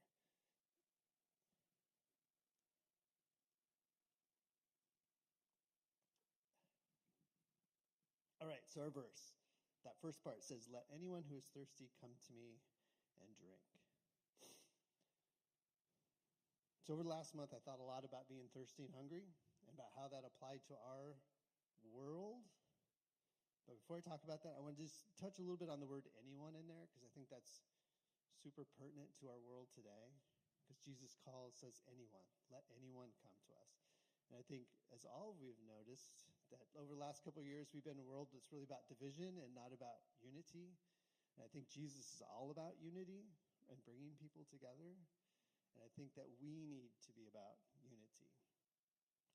All 8.40 8.48
right, 8.48 8.64
so 8.72 8.88
our 8.88 8.94
verse. 8.96 9.36
That 9.84 10.00
first 10.00 10.24
part 10.24 10.40
says, 10.40 10.72
Let 10.72 10.88
anyone 10.88 11.28
who 11.28 11.36
is 11.36 11.52
thirsty 11.52 11.92
come 12.00 12.16
to 12.16 12.32
me 12.32 12.64
and 13.20 13.28
drink. 13.36 13.60
So, 16.88 16.96
over 16.96 17.04
the 17.04 17.12
last 17.12 17.36
month, 17.36 17.52
I 17.52 17.60
thought 17.68 17.84
a 17.84 17.84
lot 17.84 18.08
about 18.08 18.32
being 18.32 18.48
thirsty 18.56 18.88
and 18.88 18.96
hungry 18.96 19.28
about 19.78 19.94
how 19.94 20.10
that 20.10 20.26
applied 20.26 20.66
to 20.74 20.76
our 20.82 21.22
world. 21.94 22.42
But 23.70 23.78
before 23.78 24.02
I 24.02 24.04
talk 24.04 24.26
about 24.26 24.42
that, 24.42 24.58
I 24.58 24.64
want 24.66 24.74
to 24.74 24.82
just 24.82 25.06
touch 25.22 25.38
a 25.38 25.46
little 25.46 25.60
bit 25.60 25.70
on 25.70 25.78
the 25.78 25.86
word 25.86 26.10
anyone 26.18 26.58
in 26.58 26.66
there 26.66 26.90
because 26.90 27.06
I 27.06 27.12
think 27.14 27.30
that's 27.30 27.62
super 28.42 28.66
pertinent 28.80 29.14
to 29.22 29.30
our 29.30 29.38
world 29.38 29.70
today. 29.78 30.18
Because 30.66 30.82
Jesus 30.82 31.14
calls, 31.22 31.56
says 31.62 31.80
anyone, 31.88 32.26
let 32.50 32.66
anyone 32.76 33.14
come 33.22 33.38
to 33.48 33.54
us. 33.56 33.88
And 34.28 34.36
I 34.36 34.44
think, 34.44 34.68
as 34.92 35.08
all 35.08 35.32
of 35.32 35.40
we've 35.40 35.60
noticed, 35.64 36.28
that 36.52 36.60
over 36.76 36.92
the 36.92 37.00
last 37.00 37.24
couple 37.24 37.40
of 37.40 37.48
years, 37.48 37.72
we've 37.72 37.84
been 37.84 37.96
in 38.00 38.04
a 38.04 38.08
world 38.08 38.32
that's 38.36 38.52
really 38.52 38.68
about 38.68 38.84
division 38.92 39.40
and 39.40 39.56
not 39.56 39.72
about 39.72 40.04
unity. 40.20 40.76
And 41.36 41.44
I 41.44 41.48
think 41.48 41.72
Jesus 41.72 42.04
is 42.04 42.22
all 42.24 42.52
about 42.52 42.76
unity 42.84 43.32
and 43.72 43.80
bringing 43.88 44.16
people 44.20 44.44
together. 44.52 44.96
And 45.76 45.80
I 45.80 45.88
think 45.96 46.16
that 46.20 46.28
we 46.44 46.68
need 46.68 46.92
to 47.08 47.12
be 47.16 47.28
about. 47.32 47.60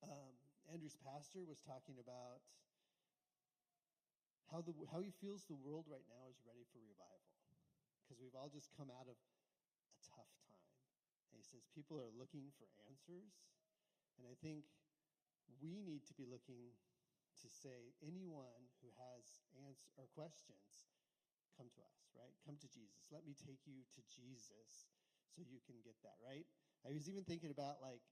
Um, 0.02 0.34
Andrew's 0.70 0.98
pastor 0.98 1.46
was 1.46 1.62
talking 1.62 1.98
about 2.02 2.42
how, 4.50 4.60
the, 4.60 4.74
how 4.90 5.00
he 5.00 5.14
feels 5.22 5.46
the 5.48 5.56
world 5.56 5.88
right 5.88 6.04
now 6.10 6.28
is 6.28 6.42
ready 6.44 6.66
for 6.68 6.82
revival. 6.82 7.32
Because 8.02 8.20
we've 8.20 8.36
all 8.36 8.52
just 8.52 8.68
come 8.76 8.92
out 8.92 9.08
of 9.08 9.16
a 9.16 9.98
tough 10.04 10.32
time. 10.44 10.68
And 11.32 11.40
he 11.40 11.46
says 11.46 11.64
people 11.72 11.96
are 11.96 12.12
looking 12.12 12.52
for 12.60 12.68
answers. 12.90 13.32
And 14.20 14.28
I 14.28 14.36
think 14.42 14.68
we 15.62 15.80
need 15.80 16.04
to 16.10 16.14
be 16.18 16.28
looking 16.28 16.76
to 17.40 17.48
say 17.48 17.96
anyone 18.04 18.68
who 18.84 18.92
has 19.00 19.40
answers 19.56 19.96
or 19.96 20.06
questions, 20.12 20.92
come 21.56 21.72
to 21.72 21.80
us, 21.80 22.12
right? 22.12 22.36
Come 22.44 22.60
to 22.60 22.68
Jesus. 22.68 23.08
Let 23.08 23.24
me 23.24 23.32
take 23.32 23.64
you 23.64 23.82
to 23.96 24.00
Jesus 24.04 24.92
so 25.32 25.40
you 25.40 25.64
can 25.64 25.80
get 25.80 25.96
that, 26.04 26.20
right? 26.20 26.44
I 26.84 26.92
was 26.92 27.08
even 27.08 27.24
thinking 27.24 27.48
about 27.50 27.80
like 27.80 28.04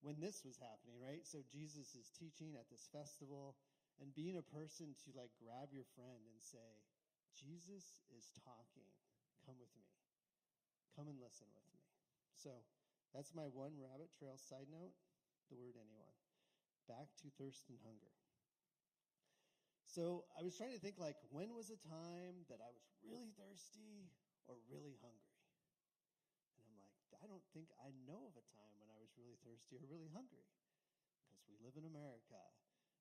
when 0.00 0.16
this 0.20 0.44
was 0.44 0.56
happening, 0.56 0.96
right? 0.96 1.24
So 1.28 1.44
Jesus 1.44 1.92
is 1.92 2.08
teaching 2.16 2.56
at 2.56 2.68
this 2.72 2.88
festival 2.88 3.56
and 4.00 4.16
being 4.16 4.40
a 4.40 4.52
person 4.56 4.96
to 5.04 5.08
like 5.12 5.32
grab 5.36 5.72
your 5.72 5.84
friend 5.92 6.24
and 6.24 6.40
say, 6.40 6.80
Jesus 7.36 8.00
is 8.12 8.32
talking. 8.42 8.88
Come 9.44 9.60
with 9.60 9.72
me. 9.76 9.88
Come 10.96 11.08
and 11.08 11.20
listen 11.20 11.48
with 11.52 11.68
me. 11.72 11.80
So 12.32 12.64
that's 13.12 13.36
my 13.36 13.48
one 13.52 13.76
rabbit 13.76 14.10
trail 14.16 14.40
side 14.40 14.72
note 14.72 14.96
the 15.50 15.58
word 15.58 15.74
anyone. 15.74 16.16
Back 16.86 17.10
to 17.22 17.30
thirst 17.38 17.66
and 17.70 17.78
hunger. 17.82 18.14
So 19.86 20.22
I 20.38 20.46
was 20.46 20.54
trying 20.54 20.74
to 20.74 20.82
think 20.82 20.98
like, 21.02 21.18
when 21.34 21.50
was 21.54 21.70
a 21.74 21.78
time 21.82 22.46
that 22.46 22.62
I 22.62 22.70
was 22.70 22.86
really 23.02 23.34
thirsty 23.34 24.06
or 24.46 24.54
really 24.70 24.94
hungry? 25.02 25.38
And 26.54 26.62
I'm 26.62 26.78
like, 26.78 26.94
I 27.18 27.26
don't 27.26 27.42
think 27.50 27.74
I 27.82 27.90
know 28.06 28.30
of 28.30 28.38
a 28.38 28.46
time 28.54 28.74
when 28.78 28.89
I 29.10 29.18
was 29.18 29.26
really 29.26 29.42
thirsty 29.42 29.74
or 29.74 29.90
really 29.90 30.06
hungry 30.14 30.46
because 31.26 31.42
we 31.50 31.58
live 31.58 31.74
in 31.74 31.82
America 31.82 32.38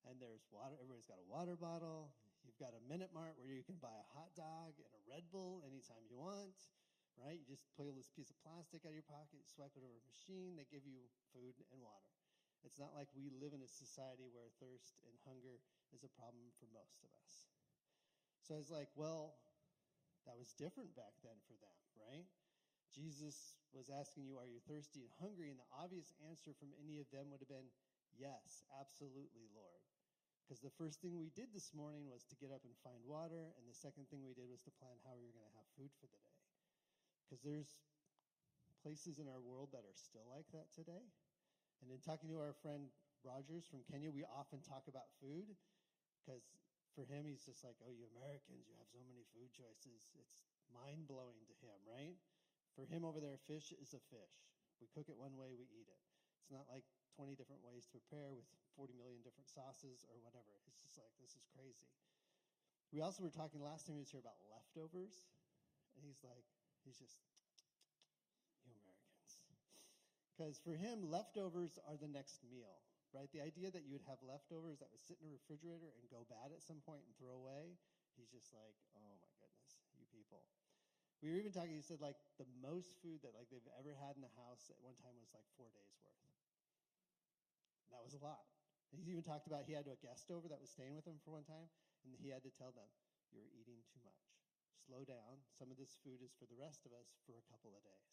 and 0.10 0.18
there's 0.18 0.42
water. 0.50 0.74
Everybody's 0.82 1.06
got 1.06 1.22
a 1.22 1.28
water 1.30 1.54
bottle. 1.54 2.18
You've 2.42 2.58
got 2.58 2.74
a 2.74 2.82
minute 2.90 3.14
mart 3.14 3.38
where 3.38 3.54
you 3.54 3.62
can 3.62 3.78
buy 3.78 3.94
a 3.94 4.10
hot 4.18 4.34
dog 4.34 4.74
and 4.82 4.90
a 4.90 5.02
Red 5.06 5.30
Bull 5.30 5.62
anytime 5.62 6.02
you 6.10 6.18
want, 6.18 6.58
right? 7.14 7.38
You 7.38 7.46
just 7.46 7.70
pull 7.78 7.94
this 7.94 8.10
piece 8.10 8.34
of 8.34 8.42
plastic 8.42 8.90
out 8.90 8.90
of 8.90 8.98
your 8.98 9.06
pocket, 9.06 9.46
swipe 9.46 9.78
it 9.78 9.86
over 9.86 10.02
a 10.02 10.10
machine, 10.10 10.58
they 10.58 10.66
give 10.66 10.82
you 10.82 11.06
food 11.30 11.62
and 11.70 11.78
water. 11.78 12.10
It's 12.66 12.82
not 12.82 12.98
like 12.98 13.14
we 13.14 13.30
live 13.30 13.54
in 13.54 13.62
a 13.62 13.70
society 13.70 14.26
where 14.34 14.50
thirst 14.58 14.98
and 15.06 15.14
hunger 15.30 15.62
is 15.94 16.02
a 16.02 16.10
problem 16.18 16.50
for 16.58 16.66
most 16.74 17.06
of 17.06 17.14
us. 17.22 17.54
So 18.42 18.58
I 18.58 18.58
was 18.58 18.74
like, 18.74 18.90
well, 18.98 19.38
that 20.26 20.42
was 20.42 20.58
different 20.58 20.98
back 20.98 21.14
then 21.22 21.38
for 21.46 21.54
them, 21.62 21.78
right? 22.02 22.26
Jesus 22.90 23.58
was 23.72 23.90
asking 23.90 24.26
you, 24.26 24.38
Are 24.38 24.50
you 24.50 24.60
thirsty 24.66 25.06
and 25.06 25.14
hungry? 25.22 25.50
And 25.54 25.62
the 25.62 25.70
obvious 25.74 26.14
answer 26.26 26.54
from 26.58 26.74
any 26.82 26.98
of 26.98 27.10
them 27.14 27.30
would 27.30 27.42
have 27.42 27.52
been, 27.52 27.70
Yes, 28.18 28.66
absolutely, 28.76 29.48
Lord. 29.54 29.84
Because 30.44 30.66
the 30.66 30.74
first 30.74 30.98
thing 30.98 31.14
we 31.14 31.30
did 31.38 31.54
this 31.54 31.70
morning 31.78 32.10
was 32.10 32.26
to 32.26 32.36
get 32.42 32.50
up 32.50 32.66
and 32.66 32.74
find 32.82 32.98
water, 33.06 33.54
and 33.54 33.70
the 33.70 33.78
second 33.78 34.10
thing 34.10 34.26
we 34.26 34.34
did 34.34 34.50
was 34.50 34.66
to 34.66 34.74
plan 34.82 34.98
how 35.06 35.14
we 35.14 35.30
were 35.30 35.38
going 35.38 35.46
to 35.46 35.58
have 35.62 35.70
food 35.78 35.94
for 36.02 36.10
the 36.10 36.18
day. 36.26 36.42
Because 37.22 37.46
there's 37.46 37.70
places 38.82 39.22
in 39.22 39.30
our 39.30 39.38
world 39.38 39.70
that 39.78 39.86
are 39.86 39.94
still 39.94 40.26
like 40.26 40.50
that 40.58 40.74
today. 40.74 41.06
And 41.86 41.94
in 41.94 42.02
talking 42.02 42.34
to 42.34 42.42
our 42.42 42.58
friend 42.66 42.90
Rogers 43.22 43.70
from 43.70 43.86
Kenya, 43.86 44.10
we 44.10 44.26
often 44.26 44.66
talk 44.66 44.90
about 44.90 45.14
food 45.22 45.54
because 46.18 46.44
for 46.98 47.06
him, 47.06 47.24
he's 47.30 47.46
just 47.46 47.64
like, 47.64 47.78
oh, 47.86 47.94
you 47.94 48.10
Americans, 48.18 48.68
you 48.68 48.76
have 48.76 48.90
so 48.90 49.00
many 49.06 49.24
food 49.32 49.54
choices. 49.54 50.10
It's 50.20 50.44
mind 50.74 51.08
blowing 51.08 51.40
to 51.48 51.56
him, 51.62 51.80
right? 51.86 52.18
For 52.78 52.86
him 52.86 53.04
over 53.04 53.20
there, 53.20 53.38
fish 53.50 53.74
is 53.76 53.94
a 53.94 54.02
fish. 54.12 54.36
We 54.80 54.88
cook 54.92 55.10
it 55.10 55.18
one 55.20 55.36
way, 55.36 55.54
we 55.56 55.68
eat 55.70 55.90
it. 55.90 56.02
It's 56.40 56.52
not 56.52 56.70
like 56.72 56.86
20 57.20 57.36
different 57.36 57.62
ways 57.62 57.84
to 57.86 57.92
prepare 57.92 58.32
with 58.32 58.48
40 58.80 58.96
million 58.96 59.20
different 59.22 59.52
sauces 59.52 60.08
or 60.08 60.16
whatever. 60.24 60.64
It's 60.72 60.80
just 60.80 60.96
like, 60.96 61.12
this 61.20 61.36
is 61.36 61.44
crazy. 61.52 61.92
We 62.96 63.04
also 63.04 63.22
were 63.22 63.34
talking 63.34 63.62
last 63.62 63.86
time 63.86 64.00
he 64.00 64.04
was 64.04 64.10
here 64.10 64.24
about 64.24 64.40
leftovers. 64.50 65.28
And 66.00 66.08
he's 66.08 66.24
like, 66.24 66.48
he's 66.88 66.96
just, 66.96 67.20
you 68.66 68.72
Americans. 68.72 69.44
Because 70.32 70.56
for 70.64 70.80
him, 70.80 71.04
leftovers 71.12 71.76
are 71.84 72.00
the 72.00 72.08
next 72.08 72.40
meal, 72.48 72.80
right? 73.12 73.28
The 73.36 73.44
idea 73.44 73.68
that 73.70 73.84
you 73.84 73.92
would 73.92 74.08
have 74.08 74.24
leftovers 74.24 74.80
that 74.80 74.88
would 74.96 75.04
sit 75.04 75.20
in 75.20 75.28
a 75.28 75.36
refrigerator 75.36 75.92
and 76.00 76.08
go 76.08 76.24
bad 76.32 76.56
at 76.56 76.64
some 76.64 76.80
point 76.88 77.04
and 77.04 77.14
throw 77.20 77.36
away, 77.36 77.76
he's 78.16 78.32
just 78.32 78.56
like, 78.56 78.80
oh 78.96 79.14
my 79.20 79.32
goodness, 79.44 79.84
you 80.00 80.08
people. 80.08 80.48
We 81.20 81.28
were 81.28 81.40
even 81.40 81.52
talking, 81.52 81.76
he 81.76 81.84
said 81.84 82.00
like 82.00 82.16
the 82.40 82.48
most 82.64 82.96
food 83.04 83.20
that 83.28 83.36
like 83.36 83.52
they've 83.52 83.72
ever 83.76 83.92
had 83.92 84.16
in 84.16 84.24
the 84.24 84.32
house 84.40 84.72
at 84.72 84.80
one 84.80 84.96
time 85.04 85.20
was 85.20 85.36
like 85.36 85.44
four 85.60 85.68
days 85.76 85.92
worth. 86.00 86.24
That 87.92 88.00
was 88.06 88.16
a 88.16 88.22
lot. 88.24 88.48
He 88.90 89.06
even 89.12 89.22
talked 89.22 89.46
about 89.46 89.68
he 89.68 89.76
had 89.76 89.86
a 89.86 90.00
guest 90.02 90.32
over 90.34 90.48
that 90.50 90.58
was 90.62 90.72
staying 90.72 90.96
with 90.98 91.06
him 91.06 91.22
for 91.22 91.36
one 91.36 91.46
time, 91.46 91.70
and 92.08 92.16
he 92.18 92.32
had 92.32 92.42
to 92.48 92.54
tell 92.56 92.74
them, 92.74 92.88
You're 93.30 93.52
eating 93.54 93.86
too 93.92 94.02
much. 94.02 94.24
Slow 94.88 95.06
down. 95.06 95.46
Some 95.54 95.70
of 95.70 95.78
this 95.78 96.00
food 96.02 96.24
is 96.26 96.34
for 96.34 96.50
the 96.50 96.58
rest 96.58 96.88
of 96.88 96.96
us 96.96 97.14
for 97.28 97.38
a 97.38 97.46
couple 97.52 97.76
of 97.76 97.84
days. 97.86 98.10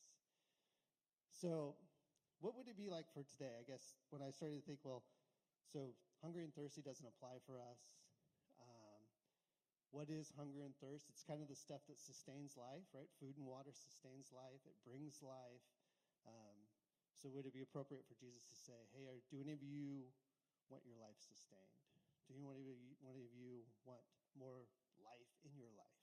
So, 1.32 1.78
what 2.40 2.52
would 2.58 2.68
it 2.68 2.76
be 2.76 2.92
like 2.92 3.08
for 3.14 3.24
today? 3.24 3.56
I 3.56 3.64
guess 3.64 3.96
when 4.12 4.20
I 4.20 4.28
started 4.28 4.60
to 4.60 4.66
think, 4.66 4.84
well, 4.84 5.04
so 5.64 5.96
hungry 6.20 6.44
and 6.44 6.52
thirsty 6.52 6.84
doesn't 6.84 7.06
apply 7.06 7.40
for 7.48 7.56
us. 7.56 7.80
What 9.94 10.10
is 10.10 10.34
hunger 10.34 10.66
and 10.66 10.74
thirst? 10.82 11.08
It's 11.08 11.22
kind 11.22 11.40
of 11.40 11.48
the 11.48 11.56
stuff 11.56 11.80
that 11.88 11.96
sustains 11.96 12.58
life, 12.58 12.84
right? 12.92 13.08
Food 13.22 13.38
and 13.38 13.46
water 13.46 13.72
sustains 13.72 14.34
life, 14.34 14.60
it 14.66 14.76
brings 14.84 15.22
life. 15.22 15.64
Um, 16.26 16.58
so 17.16 17.30
would 17.32 17.46
it 17.46 17.54
be 17.56 17.64
appropriate 17.64 18.04
for 18.04 18.18
Jesus 18.18 18.44
to 18.50 18.56
say, 18.58 18.76
hey, 18.92 19.08
are, 19.08 19.22
do 19.32 19.40
any 19.40 19.54
of 19.56 19.62
you 19.62 20.10
want 20.68 20.84
your 20.84 20.98
life 20.98 21.16
sustained? 21.22 21.80
Do 22.26 22.34
any 23.06 23.22
of 23.22 23.32
you 23.32 23.62
want 23.86 24.02
more 24.34 24.66
life 24.98 25.30
in 25.46 25.54
your 25.54 25.70
life? 25.78 26.02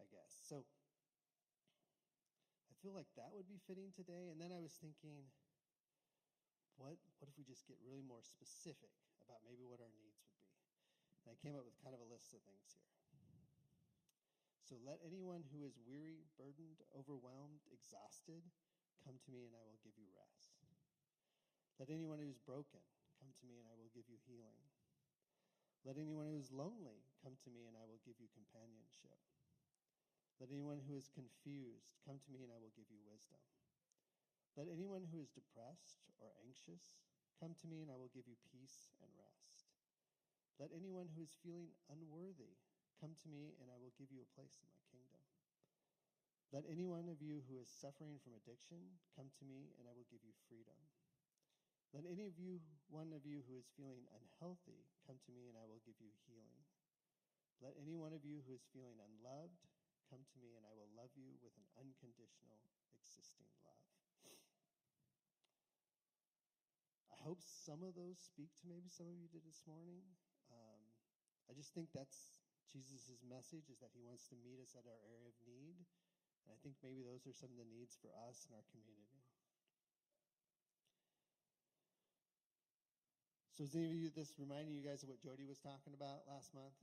I 0.00 0.08
guess. 0.08 0.32
So 0.48 0.64
I 2.72 2.74
feel 2.80 2.96
like 2.96 3.12
that 3.20 3.30
would 3.36 3.46
be 3.46 3.60
fitting 3.68 3.92
today. 3.92 4.32
And 4.32 4.40
then 4.40 4.50
I 4.50 4.58
was 4.58 4.72
thinking, 4.80 5.28
what, 6.80 6.96
what 7.20 7.28
if 7.28 7.36
we 7.36 7.44
just 7.44 7.68
get 7.68 7.76
really 7.84 8.02
more 8.02 8.24
specific 8.24 8.90
about 9.22 9.44
maybe 9.44 9.68
what 9.68 9.78
our 9.78 9.92
needs 9.94 10.18
would 10.24 10.34
be? 10.40 10.50
And 11.22 11.30
I 11.30 11.36
came 11.38 11.54
up 11.54 11.62
with 11.62 11.78
kind 11.84 11.94
of 11.94 12.02
a 12.02 12.08
list 12.08 12.34
of 12.34 12.42
things 12.42 12.74
here. 12.74 13.01
So 14.72 14.80
let 14.88 15.04
anyone 15.04 15.44
who 15.52 15.68
is 15.68 15.76
weary, 15.84 16.24
burdened, 16.40 16.80
overwhelmed, 16.96 17.60
exhausted, 17.68 18.40
Come 19.04 19.20
to 19.20 19.28
me 19.28 19.44
and 19.44 19.52
I 19.52 19.60
will 19.68 19.76
give 19.84 20.00
you 20.00 20.08
rest. 20.16 20.64
Let 21.76 21.92
anyone 21.92 22.16
who 22.16 22.32
is 22.32 22.40
broken 22.40 22.80
come 23.20 23.36
to 23.36 23.44
me 23.44 23.60
and 23.60 23.68
I 23.68 23.76
will 23.76 23.92
give 23.92 24.08
you 24.08 24.16
healing. 24.24 24.64
Let 25.84 26.00
anyone 26.00 26.24
who 26.24 26.40
is 26.40 26.48
lonely 26.48 27.04
come 27.20 27.36
to 27.44 27.52
me 27.52 27.68
and 27.68 27.76
I 27.76 27.84
will 27.84 28.00
give 28.00 28.16
you 28.16 28.32
companionship. 28.32 29.20
Let 30.40 30.48
anyone 30.48 30.80
who 30.80 30.96
is 30.96 31.12
confused 31.12 31.92
come 32.08 32.16
to 32.24 32.32
me 32.32 32.40
and 32.40 32.48
I 32.48 32.56
will 32.56 32.72
give 32.72 32.88
you 32.88 33.04
wisdom. 33.04 33.44
Let 34.56 34.72
anyone 34.72 35.04
who 35.12 35.20
is 35.20 35.36
depressed 35.36 36.00
or 36.16 36.32
anxious 36.40 36.96
come 37.36 37.52
to 37.60 37.68
me 37.68 37.84
and 37.84 37.92
I 37.92 38.00
will 38.00 38.08
give 38.08 38.24
you 38.24 38.40
peace 38.48 38.88
and 39.04 39.12
rest. 39.20 39.68
Let 40.56 40.72
anyone 40.72 41.12
who 41.12 41.20
is 41.20 41.36
feeling 41.44 41.76
unworthy 41.92 42.56
come 43.02 43.18
to 43.18 43.26
me 43.26 43.58
and 43.58 43.66
I 43.66 43.82
will 43.82 43.90
give 43.98 44.14
you 44.14 44.22
a 44.22 44.34
place 44.38 44.62
in 44.62 44.70
my 44.70 44.78
kingdom. 44.94 45.18
Let 46.54 46.70
any 46.70 46.86
one 46.86 47.10
of 47.10 47.18
you 47.18 47.42
who 47.50 47.58
is 47.58 47.66
suffering 47.66 48.22
from 48.22 48.38
addiction 48.38 49.02
come 49.18 49.32
to 49.40 49.44
me, 49.48 49.72
and 49.80 49.88
I 49.88 49.96
will 49.96 50.06
give 50.12 50.20
you 50.20 50.36
freedom. 50.46 50.76
Let 51.96 52.04
any 52.04 52.28
of 52.28 52.36
you, 52.36 52.60
one 52.92 53.10
of 53.16 53.24
you 53.24 53.40
who 53.48 53.56
is 53.56 53.72
feeling 53.72 54.04
unhealthy, 54.12 54.84
come 55.08 55.16
to 55.24 55.32
me, 55.32 55.48
and 55.48 55.56
I 55.56 55.64
will 55.64 55.80
give 55.82 55.96
you 55.96 56.12
healing. 56.28 56.60
Let 57.64 57.72
any 57.80 57.96
one 57.96 58.12
of 58.12 58.20
you 58.22 58.44
who 58.44 58.52
is 58.52 58.68
feeling 58.68 59.00
unloved 59.00 59.64
come 60.12 60.28
to 60.28 60.36
me, 60.44 60.60
and 60.60 60.68
I 60.68 60.76
will 60.76 60.92
love 60.92 61.16
you 61.16 61.40
with 61.40 61.56
an 61.56 61.64
unconditional, 61.80 62.60
existing 62.92 63.48
love. 63.64 63.80
I 67.16 67.16
hope 67.24 67.40
some 67.40 67.80
of 67.80 67.96
those 67.96 68.20
speak 68.20 68.52
to 68.60 68.68
maybe 68.68 68.92
some 68.92 69.08
of 69.08 69.16
you 69.16 69.30
did 69.30 69.46
this 69.46 69.64
morning. 69.64 70.04
Um, 70.52 70.82
I 71.48 71.54
just 71.54 71.72
think 71.72 71.88
that's 71.94 72.41
Jesus' 72.70 73.24
message 73.26 73.66
is 73.72 73.82
that 73.82 73.90
he 73.90 74.04
wants 74.04 74.28
to 74.30 74.36
meet 74.38 74.62
us 74.62 74.76
at 74.78 74.86
our 74.86 75.00
area 75.08 75.32
of 75.32 75.36
need 75.42 75.82
and 76.46 76.50
I 76.50 76.58
think 76.62 76.74
maybe 76.82 77.06
those 77.06 77.22
are 77.26 77.34
some 77.34 77.54
of 77.54 77.58
the 77.58 77.68
needs 77.70 77.94
for 77.94 78.10
us 78.26 78.46
and 78.46 78.58
our 78.58 78.66
community. 78.74 79.22
So 83.54 83.68
is 83.68 83.76
any 83.76 83.92
of 83.92 84.00
you 84.00 84.10
this 84.10 84.34
reminding 84.40 84.74
you 84.74 84.82
guys 84.82 85.04
of 85.04 85.12
what 85.12 85.22
Jody 85.22 85.46
was 85.46 85.60
talking 85.60 85.94
about 85.94 86.26
last 86.26 86.50
month? 86.56 86.74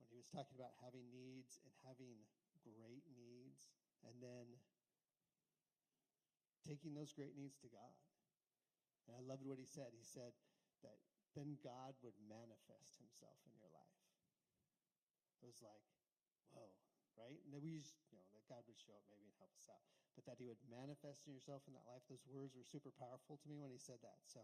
When 0.00 0.08
he 0.08 0.16
was 0.16 0.30
talking 0.30 0.56
about 0.56 0.72
having 0.80 1.04
needs 1.10 1.60
and 1.66 1.74
having 1.84 2.16
great 2.64 3.04
needs 3.12 3.68
and 4.06 4.14
then 4.22 4.46
taking 6.64 6.94
those 6.94 7.12
great 7.12 7.34
needs 7.36 7.58
to 7.60 7.68
God. 7.68 7.92
And 9.10 9.18
I 9.18 9.20
loved 9.26 9.44
what 9.44 9.58
he 9.58 9.66
said. 9.66 9.90
He 9.92 10.06
said 10.06 10.32
that 10.86 10.96
then 11.34 11.58
God 11.60 11.98
would 12.00 12.16
manifest 12.24 12.96
himself 13.02 13.36
in 13.44 13.52
your 13.58 13.68
life. 13.74 13.97
It 15.42 15.46
was 15.46 15.62
like, 15.62 15.82
whoa, 16.50 16.68
right? 17.14 17.38
And 17.46 17.50
that 17.54 17.62
we 17.62 17.78
just, 17.78 17.94
you 18.10 18.18
know, 18.18 18.26
that 18.34 18.44
God 18.50 18.66
would 18.66 18.78
show 18.78 18.94
up 18.94 19.06
maybe 19.10 19.26
and 19.30 19.38
help 19.38 19.54
us 19.54 19.70
out. 19.70 19.82
But 20.18 20.26
that 20.26 20.42
he 20.42 20.46
would 20.50 20.58
manifest 20.66 21.30
in 21.30 21.34
yourself 21.34 21.62
in 21.70 21.78
that 21.78 21.86
life. 21.86 22.02
Those 22.10 22.26
words 22.26 22.58
were 22.58 22.66
super 22.66 22.90
powerful 22.90 23.38
to 23.38 23.46
me 23.46 23.58
when 23.62 23.70
he 23.70 23.78
said 23.78 24.02
that. 24.02 24.18
So, 24.26 24.42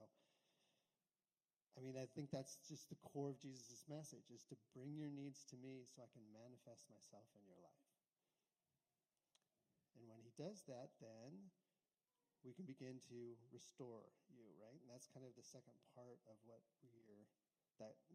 I 1.74 1.82
mean, 1.82 1.98
I 1.98 2.06
think 2.06 2.30
that's 2.30 2.62
just 2.62 2.86
the 2.86 3.00
core 3.02 3.34
of 3.34 3.42
Jesus' 3.42 3.82
message 3.90 4.30
is 4.30 4.46
to 4.50 4.56
bring 4.70 4.94
your 4.94 5.10
needs 5.10 5.42
to 5.50 5.58
me 5.58 5.82
so 5.90 6.06
I 6.06 6.10
can 6.14 6.22
manifest 6.30 6.86
myself 6.86 7.26
in 7.34 7.42
your 7.42 7.58
life. 7.58 7.90
And 9.98 10.06
when 10.06 10.22
he 10.22 10.30
does 10.38 10.62
that, 10.70 10.94
then 11.02 11.50
we 12.46 12.54
can 12.54 12.70
begin 12.70 13.02
to 13.10 13.34
restore 13.50 14.06
you, 14.30 14.46
right? 14.62 14.78
And 14.78 14.86
that's 14.86 15.10
kind 15.10 15.26
of 15.26 15.34
the 15.34 15.42
second 15.42 15.74
part 15.96 16.22
of 16.30 16.38
what 16.46 16.62
we're 16.86 17.04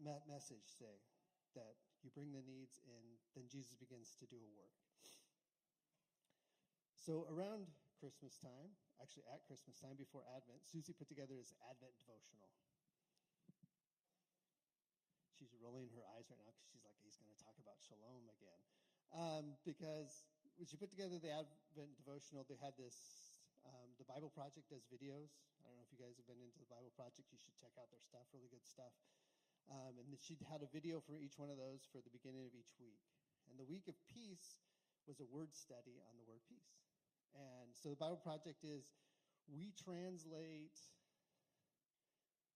that 0.04 0.24
message 0.24 0.64
say 0.64 1.04
that 1.54 1.78
you 2.02 2.10
bring 2.10 2.32
the 2.32 2.44
needs 2.44 2.80
in, 2.84 3.04
then 3.36 3.46
Jesus 3.50 3.76
begins 3.76 4.16
to 4.20 4.26
do 4.26 4.40
a 4.40 4.50
work. 4.56 4.74
So 7.00 7.24
around 7.32 7.66
Christmas 7.96 8.36
time, 8.36 8.76
actually 9.00 9.24
at 9.32 9.40
Christmas 9.48 9.80
time 9.80 9.96
before 9.96 10.24
Advent, 10.36 10.60
Susie 10.64 10.92
put 10.92 11.08
together 11.08 11.32
this 11.32 11.56
Advent 11.64 11.96
devotional. 11.96 12.52
She's 15.32 15.56
rolling 15.56 15.88
her 15.96 16.04
eyes 16.12 16.28
right 16.28 16.36
now 16.44 16.52
because 16.52 16.68
she's 16.68 16.84
like, 16.84 17.00
he's 17.00 17.16
going 17.16 17.32
to 17.32 17.40
talk 17.40 17.56
about 17.56 17.80
shalom 17.80 18.28
again. 18.36 18.60
Um, 19.16 19.44
because 19.64 20.28
when 20.60 20.68
she 20.68 20.76
put 20.76 20.92
together 20.92 21.16
the 21.16 21.32
Advent 21.32 21.96
devotional, 21.96 22.44
they 22.44 22.60
had 22.60 22.76
this, 22.76 23.32
um, 23.64 23.96
the 23.96 24.04
Bible 24.04 24.28
Project 24.28 24.68
does 24.68 24.84
videos. 24.92 25.32
I 25.64 25.72
don't 25.72 25.80
know 25.80 25.84
if 25.88 25.92
you 25.92 26.00
guys 26.00 26.20
have 26.20 26.28
been 26.28 26.44
into 26.44 26.60
the 26.60 26.68
Bible 26.68 26.92
Project. 26.92 27.32
You 27.32 27.40
should 27.40 27.56
check 27.56 27.72
out 27.80 27.88
their 27.88 28.04
stuff, 28.04 28.28
really 28.36 28.52
good 28.52 28.68
stuff. 28.68 28.92
Um, 29.68 30.00
and 30.00 30.06
she 30.16 30.38
had 30.48 30.64
a 30.64 30.70
video 30.72 31.02
for 31.04 31.20
each 31.20 31.36
one 31.36 31.52
of 31.52 31.60
those 31.60 31.84
for 31.92 32.00
the 32.00 32.10
beginning 32.10 32.48
of 32.48 32.54
each 32.56 32.72
week. 32.80 33.02
And 33.50 33.58
the 33.58 33.68
week 33.68 33.86
of 33.86 33.98
peace 34.08 34.62
was 35.04 35.20
a 35.20 35.28
word 35.28 35.52
study 35.52 36.00
on 36.06 36.16
the 36.16 36.26
word 36.26 36.42
peace. 36.48 36.80
And 37.34 37.74
so 37.74 37.90
the 37.90 38.00
Bible 38.00 38.18
Project 38.18 38.64
is 38.66 38.90
we 39.46 39.74
translate 39.74 40.78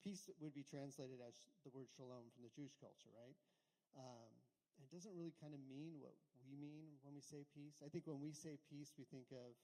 peace 0.04 0.28
would 0.36 0.52
be 0.52 0.62
translated 0.62 1.16
as 1.24 1.32
the 1.64 1.72
word 1.72 1.88
shalom 1.88 2.28
from 2.36 2.44
the 2.44 2.52
Jewish 2.52 2.76
culture, 2.76 3.08
right? 3.16 3.38
Um, 3.96 4.28
it 4.76 4.92
doesn't 4.92 5.16
really 5.16 5.32
kind 5.40 5.56
of 5.56 5.64
mean 5.64 5.96
what 5.96 6.12
we 6.44 6.52
mean 6.60 7.00
when 7.00 7.16
we 7.16 7.24
say 7.24 7.48
peace. 7.56 7.80
I 7.80 7.88
think 7.88 8.04
when 8.04 8.20
we 8.20 8.36
say 8.36 8.60
peace, 8.68 8.92
we 9.00 9.08
think 9.08 9.32
of 9.32 9.56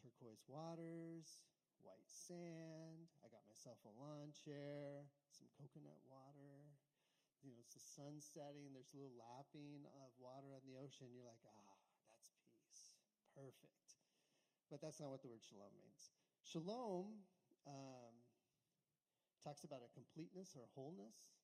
turquoise 0.00 0.40
waters, 0.48 1.42
white 1.82 2.06
sand. 2.08 3.08
I 3.22 3.28
got 3.30 3.44
myself 3.48 3.78
a 3.86 3.92
lawn 3.94 4.34
chair, 4.34 5.06
some 5.30 5.48
coconut 5.56 5.98
water. 6.06 6.68
You 7.42 7.54
know, 7.54 7.58
it's 7.62 7.74
the 7.78 7.82
sun 7.82 8.18
setting. 8.18 8.74
There's 8.74 8.90
a 8.90 8.98
little 8.98 9.14
lapping 9.14 9.86
of 10.02 10.10
water 10.18 10.50
on 10.54 10.62
the 10.66 10.74
ocean. 10.78 11.14
You're 11.14 11.26
like, 11.26 11.42
ah, 11.46 11.78
that's 12.10 12.34
peace. 12.50 12.98
Perfect. 13.34 13.98
But 14.68 14.82
that's 14.82 15.00
not 15.00 15.08
what 15.08 15.22
the 15.22 15.30
word 15.30 15.42
shalom 15.46 15.72
means. 15.78 16.12
Shalom 16.42 17.24
um, 17.64 18.14
talks 19.42 19.64
about 19.64 19.80
a 19.86 19.90
completeness 19.94 20.52
or 20.58 20.66
wholeness. 20.74 21.38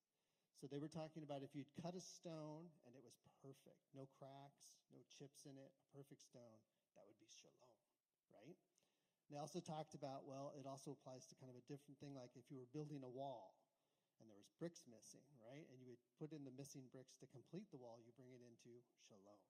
So 0.61 0.67
they 0.71 0.79
were 0.79 0.93
talking 0.93 1.23
about 1.23 1.43
if 1.43 1.55
you'd 1.55 1.71
cut 1.83 1.95
a 1.95 2.03
stone 2.03 2.71
and 2.87 2.95
it 2.95 3.03
was 3.03 3.19
perfect, 3.43 3.81
no 3.93 4.07
cracks, 4.19 4.79
no 4.95 5.03
chips 5.11 5.45
in 5.45 5.59
it, 5.59 5.73
a 5.77 5.85
perfect 5.91 6.23
stone, 6.23 6.63
that 6.95 7.05
would 7.07 7.19
be 7.19 7.29
shalom, 7.29 7.79
right? 8.31 8.57
They 9.33 9.41
also 9.41 9.59
talked 9.59 9.97
about, 9.97 10.29
well, 10.29 10.53
it 10.55 10.69
also 10.69 10.93
applies 10.93 11.25
to 11.33 11.35
kind 11.41 11.49
of 11.49 11.57
a 11.57 11.65
different 11.65 11.97
thing, 11.99 12.13
like 12.13 12.37
if 12.37 12.47
you 12.53 12.61
were 12.61 12.69
building 12.77 13.01
a 13.03 13.09
wall 13.09 13.57
and 14.21 14.29
there 14.29 14.37
was 14.37 14.53
bricks 14.61 14.85
missing, 14.87 15.25
right? 15.41 15.65
And 15.73 15.81
you 15.81 15.89
would 15.89 16.05
put 16.21 16.31
in 16.37 16.45
the 16.45 16.55
missing 16.55 16.87
bricks 16.93 17.17
to 17.19 17.27
complete 17.33 17.67
the 17.73 17.81
wall, 17.81 17.99
you 18.05 18.13
bring 18.15 18.31
it 18.37 18.45
into 18.45 18.85
shalom. 19.09 19.43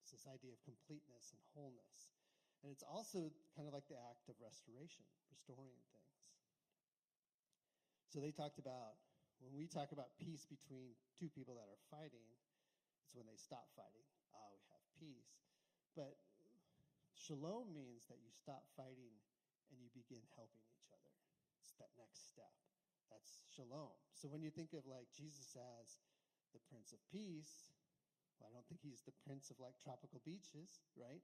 It's 0.00 0.16
this 0.16 0.24
idea 0.26 0.56
of 0.56 0.60
completeness 0.64 1.36
and 1.36 1.42
wholeness. 1.52 2.10
And 2.64 2.72
it's 2.72 2.82
also 2.82 3.30
kind 3.54 3.68
of 3.68 3.76
like 3.76 3.86
the 3.86 4.00
act 4.00 4.26
of 4.32 4.34
restoration, 4.40 5.06
restoring 5.30 5.78
things. 5.92 6.18
So 8.08 8.18
they 8.24 8.32
talked 8.32 8.58
about 8.58 8.98
when 9.38 9.54
we 9.54 9.68
talk 9.70 9.92
about 9.92 10.16
peace 10.18 10.48
between 10.48 10.96
two 11.14 11.30
people 11.30 11.54
that 11.60 11.68
are 11.70 11.78
fighting, 11.92 12.26
it's 13.04 13.14
when 13.14 13.28
they 13.28 13.38
stop 13.38 13.70
fighting. 13.78 14.08
Oh, 14.34 14.50
we 14.56 14.64
have 14.74 14.82
peace. 14.98 15.38
But 15.94 16.18
shalom 17.18 17.74
means 17.74 18.06
that 18.06 18.22
you 18.22 18.30
stop 18.30 18.62
fighting 18.78 19.18
and 19.68 19.76
you 19.82 19.90
begin 19.90 20.22
helping 20.38 20.62
each 20.70 20.88
other. 20.94 21.14
It's 21.66 21.74
that 21.82 21.90
next 21.98 22.30
step. 22.30 22.54
That's 23.10 23.42
shalom. 23.50 23.98
So 24.14 24.30
when 24.30 24.40
you 24.40 24.54
think 24.54 24.72
of 24.72 24.86
like 24.86 25.10
Jesus 25.10 25.58
as 25.58 25.98
the 26.54 26.62
Prince 26.70 26.94
of 26.94 27.02
Peace, 27.10 27.74
well, 28.38 28.48
I 28.48 28.54
don't 28.54 28.66
think 28.70 28.80
he's 28.80 29.02
the 29.02 29.16
Prince 29.26 29.50
of 29.50 29.58
like 29.58 29.74
tropical 29.82 30.22
beaches, 30.22 30.78
right? 30.94 31.20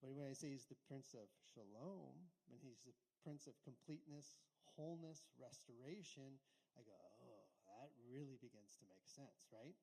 But 0.00 0.16
when 0.16 0.24
I 0.28 0.32
say 0.32 0.52
he's 0.52 0.68
the 0.68 0.80
Prince 0.88 1.12
of 1.12 1.28
Shalom, 1.52 2.16
when 2.48 2.60
he's 2.60 2.80
the 2.84 2.96
Prince 3.20 3.48
of 3.48 3.56
completeness, 3.64 4.36
wholeness, 4.76 5.24
restoration, 5.36 6.36
I 6.76 6.84
go, 6.84 6.92
oh, 6.92 7.48
that 7.68 7.92
really 8.08 8.36
begins 8.40 8.76
to 8.80 8.88
make 8.88 9.04
sense, 9.08 9.48
right? 9.52 9.76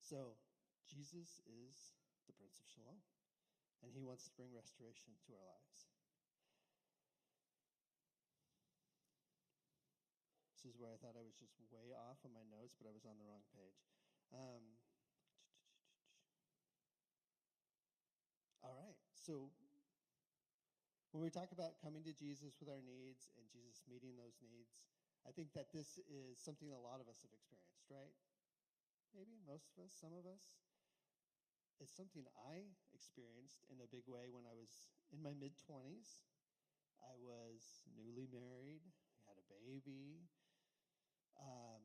So, 0.00 0.36
Jesus 0.88 1.40
is 1.44 1.96
the 2.28 2.36
Prince 2.36 2.56
of 2.60 2.68
Shalom, 2.68 3.00
and 3.82 3.90
he 3.90 4.02
wants 4.02 4.24
to 4.30 4.32
bring 4.38 4.54
restoration 4.54 5.12
to 5.26 5.34
our 5.34 5.46
lives. 5.46 5.90
This 10.54 10.70
is 10.70 10.78
where 10.78 10.94
I 10.94 10.98
thought 11.02 11.18
I 11.18 11.26
was 11.26 11.34
just 11.34 11.58
way 11.74 11.90
off 11.90 12.22
on 12.22 12.30
my 12.30 12.46
notes, 12.46 12.78
but 12.78 12.86
I 12.86 12.94
was 12.94 13.02
on 13.02 13.18
the 13.18 13.26
wrong 13.26 13.42
page. 13.50 13.82
Um, 14.30 14.62
all 18.62 18.78
right, 18.78 18.94
so 19.10 19.50
when 21.10 21.20
we 21.20 21.34
talk 21.34 21.50
about 21.50 21.82
coming 21.82 22.06
to 22.06 22.14
Jesus 22.14 22.56
with 22.62 22.70
our 22.70 22.80
needs 22.80 23.28
and 23.34 23.44
Jesus 23.50 23.82
meeting 23.90 24.14
those 24.14 24.38
needs, 24.38 24.78
I 25.26 25.34
think 25.34 25.52
that 25.58 25.74
this 25.74 25.98
is 26.06 26.38
something 26.38 26.70
a 26.70 26.78
lot 26.78 27.02
of 27.02 27.10
us 27.10 27.20
have 27.26 27.34
experienced, 27.34 27.90
right? 27.90 28.14
Maybe 29.12 29.36
most 29.44 29.68
of 29.74 29.82
us, 29.82 29.92
some 29.92 30.14
of 30.14 30.24
us. 30.24 30.54
It's 31.82 31.98
something 31.98 32.22
I 32.38 32.62
experienced 32.94 33.66
in 33.66 33.82
a 33.82 33.90
big 33.90 34.06
way 34.06 34.30
when 34.30 34.46
I 34.46 34.54
was 34.54 34.70
in 35.10 35.18
my 35.18 35.34
mid 35.34 35.58
20s. 35.58 36.22
I 37.02 37.18
was 37.18 37.82
newly 37.98 38.30
married, 38.30 38.86
I 39.26 39.34
had 39.34 39.42
a 39.42 39.46
baby, 39.50 40.22
um, 41.34 41.82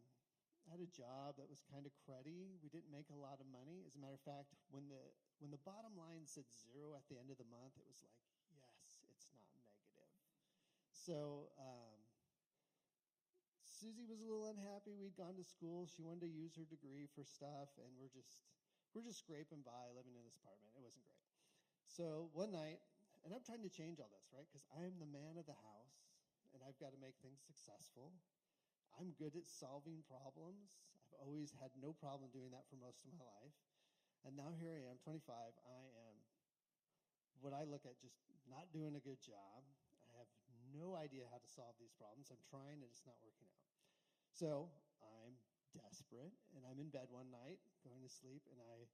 had 0.70 0.86
a 0.86 0.90
job 0.94 1.42
that 1.42 1.50
was 1.50 1.66
kind 1.66 1.90
of 1.90 1.98
cruddy. 1.98 2.62
We 2.62 2.70
didn't 2.70 2.94
make 2.94 3.10
a 3.10 3.18
lot 3.18 3.42
of 3.42 3.50
money. 3.50 3.82
As 3.90 3.98
a 3.98 4.00
matter 4.04 4.14
of 4.14 4.22
fact, 4.22 4.54
when 4.70 4.86
the 4.86 5.02
when 5.42 5.50
the 5.50 5.62
bottom 5.66 5.98
line 5.98 6.30
said 6.30 6.46
zero 6.46 6.94
at 6.94 7.10
the 7.10 7.18
end 7.18 7.34
of 7.34 7.42
the 7.42 7.50
month, 7.50 7.74
it 7.82 7.90
was 7.90 7.98
like, 8.06 8.22
yes, 8.54 9.02
it's 9.10 9.34
not 9.34 9.50
negative. 9.58 10.14
so 10.94 11.50
um, 11.58 11.98
Susie 13.66 14.06
was 14.06 14.22
a 14.22 14.28
little 14.30 14.54
unhappy. 14.54 14.94
We'd 14.94 15.18
gone 15.18 15.42
to 15.42 15.46
school. 15.46 15.90
She 15.90 16.06
wanted 16.06 16.30
to 16.30 16.34
use 16.34 16.54
her 16.54 16.70
degree 16.70 17.10
for 17.18 17.26
stuff, 17.26 17.74
and 17.82 17.90
we're 17.98 18.14
just 18.14 18.38
we're 18.96 19.06
just 19.06 19.20
scraping 19.20 19.64
by 19.64 19.92
living 19.96 20.16
in 20.16 20.24
this 20.24 20.38
apartment. 20.38 20.76
It 20.76 20.84
wasn't 20.84 21.04
great. 21.08 21.28
So 21.88 22.30
one 22.32 22.52
night, 22.52 22.84
and 23.26 23.32
I'm 23.34 23.44
trying 23.44 23.64
to 23.66 23.72
change 23.72 24.00
all 24.00 24.12
this, 24.12 24.28
right? 24.32 24.46
Because 24.48 24.64
I'm 24.76 24.96
the 25.02 25.10
man 25.10 25.40
of 25.40 25.48
the 25.48 25.58
house, 25.58 25.98
and 26.56 26.64
I've 26.64 26.78
got 26.80 26.96
to 26.96 27.00
make 27.00 27.18
things 27.20 27.44
successful. 27.44 28.16
I'm 28.98 29.14
good 29.18 29.38
at 29.38 29.46
solving 29.46 30.02
problems. 30.08 30.80
I've 30.96 31.14
always 31.22 31.54
had 31.58 31.70
no 31.78 31.94
problem 31.94 32.34
doing 32.34 32.54
that 32.56 32.66
for 32.70 32.80
most 32.80 33.06
of 33.06 33.14
my 33.14 33.24
life. 33.40 33.56
And 34.26 34.34
now 34.34 34.52
here 34.58 34.74
I 34.74 34.82
am, 34.90 34.98
25. 35.04 35.22
I 35.30 35.82
am 36.10 36.16
what 37.40 37.54
I 37.54 37.68
look 37.70 37.86
at 37.86 38.02
just 38.02 38.18
not 38.50 38.66
doing 38.74 38.98
a 38.98 39.04
good 39.04 39.22
job 39.22 39.62
I 40.18 40.26
have 40.26 40.32
no 40.74 40.96
idea 40.96 41.28
how 41.30 41.38
to 41.38 41.50
solve 41.50 41.76
these 41.78 41.94
problems. 41.94 42.32
I'm 42.32 42.42
trying 42.48 42.82
and 42.82 42.90
it's 42.90 43.06
not 43.06 43.20
working 43.22 43.48
out. 43.52 43.70
So 44.32 44.72
I'm 45.04 45.36
desperate 45.78 46.34
and 46.58 46.66
I'm 46.66 46.82
in 46.82 46.90
bed 46.90 47.08
one 47.14 47.30
night 47.30 47.62
going 47.86 48.02
to 48.02 48.12
sleep 48.12 48.44
and 48.50 48.58
I 48.58 48.90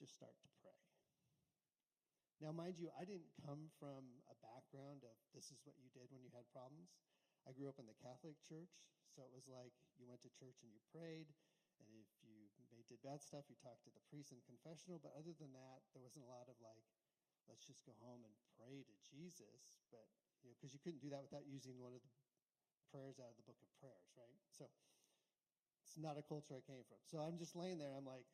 just 0.00 0.16
start 0.16 0.34
to 0.40 0.48
pray. 0.64 0.76
Now, 2.42 2.50
mind 2.50 2.74
you, 2.74 2.90
I 2.98 3.06
didn't 3.06 3.30
come 3.38 3.70
from 3.78 4.02
a 4.26 4.34
background 4.42 5.06
of 5.06 5.14
this 5.30 5.54
is 5.54 5.62
what 5.62 5.78
you 5.78 5.86
did 5.94 6.10
when 6.10 6.26
you 6.26 6.32
had 6.34 6.42
problems. 6.50 6.90
I 7.46 7.54
grew 7.54 7.70
up 7.70 7.78
in 7.78 7.86
the 7.86 7.94
Catholic 8.02 8.34
Church, 8.42 8.82
so 9.14 9.22
it 9.22 9.30
was 9.30 9.46
like 9.46 9.70
you 9.94 10.10
went 10.10 10.26
to 10.26 10.30
church 10.34 10.58
and 10.66 10.74
you 10.74 10.82
prayed, 10.90 11.30
and 11.78 11.86
if 11.86 12.10
you 12.18 12.50
did 12.90 12.98
bad 13.00 13.22
stuff, 13.22 13.46
you 13.46 13.54
talked 13.62 13.86
to 13.86 13.94
the 13.94 14.02
priest 14.10 14.34
in 14.34 14.42
confessional. 14.42 14.98
But 14.98 15.14
other 15.14 15.32
than 15.38 15.54
that, 15.54 15.86
there 15.94 16.02
wasn't 16.02 16.26
a 16.26 16.30
lot 16.34 16.50
of 16.50 16.58
like, 16.58 16.82
let's 17.46 17.62
just 17.62 17.86
go 17.86 17.94
home 18.02 18.26
and 18.26 18.34
pray 18.58 18.82
to 18.82 18.94
Jesus. 19.06 19.80
But 19.94 20.10
you 20.42 20.50
know, 20.50 20.54
because 20.58 20.74
you 20.74 20.82
couldn't 20.82 21.02
do 21.02 21.14
that 21.14 21.22
without 21.22 21.46
using 21.46 21.78
one 21.78 21.94
of 21.94 22.02
the 22.02 22.12
prayers 22.90 23.22
out 23.22 23.30
of 23.32 23.38
the 23.38 23.46
book 23.46 23.58
of 23.62 23.70
prayers, 23.78 24.10
right? 24.18 24.36
So 24.50 24.66
it's 25.92 26.00
not 26.00 26.16
a 26.16 26.24
culture 26.24 26.56
I 26.56 26.64
came 26.64 26.80
from. 26.88 26.96
So 27.04 27.20
I'm 27.20 27.36
just 27.36 27.52
laying 27.52 27.76
there, 27.76 27.92
I'm 27.92 28.08
like 28.08 28.24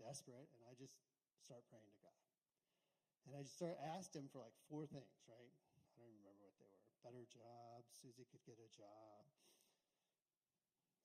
desperate, 0.00 0.48
and 0.56 0.64
I 0.64 0.72
just 0.80 0.96
start 1.44 1.68
praying 1.68 1.92
to 1.92 2.00
God. 2.00 2.24
And 3.28 3.36
I 3.36 3.44
just 3.44 3.60
start 3.60 3.76
asked 3.84 4.16
him 4.16 4.32
for 4.32 4.40
like 4.40 4.56
four 4.72 4.88
things, 4.88 5.20
right? 5.28 5.52
I 5.76 6.00
don't 6.00 6.16
remember 6.24 6.48
what 6.48 6.56
they 6.56 6.68
were. 6.72 6.88
Better 7.04 7.28
job, 7.28 7.84
Susie 7.92 8.24
could 8.32 8.40
get 8.48 8.56
a 8.56 8.70
job. 8.72 9.28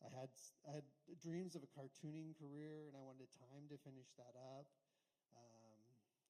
I 0.02 0.10
had 0.16 0.32
I 0.66 0.82
had 0.82 0.88
dreams 1.20 1.54
of 1.54 1.62
a 1.62 1.70
cartooning 1.76 2.34
career, 2.34 2.88
and 2.90 2.96
I 2.98 3.04
wanted 3.06 3.30
time 3.38 3.70
to 3.70 3.78
finish 3.84 4.10
that 4.18 4.34
up. 4.34 4.66
Um, 5.36 5.78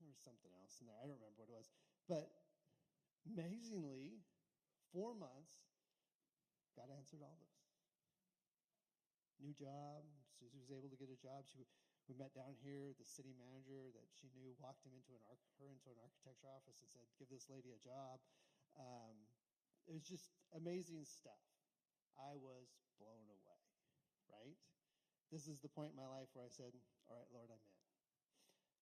there 0.01 0.09
was 0.11 0.19
something 0.19 0.51
else 0.59 0.81
in 0.83 0.91
there. 0.91 0.99
I 0.99 1.07
don't 1.07 1.21
remember 1.21 1.45
what 1.45 1.53
it 1.53 1.55
was, 1.55 1.71
but 2.09 2.27
Amazingly, 3.29 4.17
four 4.91 5.13
months, 5.13 5.53
God 6.75 6.89
answered 6.89 7.21
all 7.21 7.37
those. 7.37 7.60
New 9.41 9.57
job. 9.57 10.05
Susie 10.37 10.61
was 10.61 10.69
able 10.69 10.87
to 10.93 10.99
get 10.99 11.09
a 11.09 11.17
job. 11.17 11.49
She, 11.49 11.65
we 12.05 12.13
met 12.13 12.31
down 12.37 12.53
here. 12.61 12.93
The 12.93 13.05
city 13.05 13.33
manager 13.33 13.89
that 13.97 14.07
she 14.13 14.29
knew 14.37 14.53
walked 14.61 14.85
him 14.85 14.93
into 14.93 15.17
an 15.17 15.23
her 15.57 15.67
into 15.67 15.89
an 15.89 15.97
architecture 15.97 16.47
office 16.47 16.77
and 16.79 16.89
said, 16.89 17.09
"Give 17.17 17.27
this 17.27 17.49
lady 17.49 17.73
a 17.73 17.81
job." 17.81 18.21
Um, 18.77 19.17
it 19.89 19.93
was 19.93 20.05
just 20.05 20.31
amazing 20.53 21.03
stuff. 21.03 21.41
I 22.19 22.37
was 22.37 22.69
blown 23.01 23.25
away. 23.27 23.61
right? 24.29 24.57
This 25.31 25.47
is 25.47 25.63
the 25.63 25.71
point 25.71 25.95
in 25.95 25.97
my 25.97 26.07
life 26.07 26.29
where 26.35 26.45
I 26.45 26.51
said, 26.51 26.75
All 27.07 27.15
right, 27.15 27.27
Lord, 27.31 27.49
I'm 27.49 27.63
in. 27.63 27.79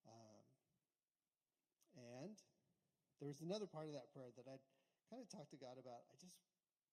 Um, 0.10 0.44
and 1.96 2.36
there 3.22 3.30
was 3.30 3.42
another 3.42 3.70
part 3.70 3.88
of 3.88 3.94
that 3.94 4.10
prayer 4.12 4.34
that 4.34 4.50
I'd 4.50 4.64
kind 5.08 5.22
of 5.22 5.30
talked 5.30 5.54
to 5.54 5.62
God 5.62 5.78
about. 5.78 6.10
I 6.10 6.18
just, 6.18 6.42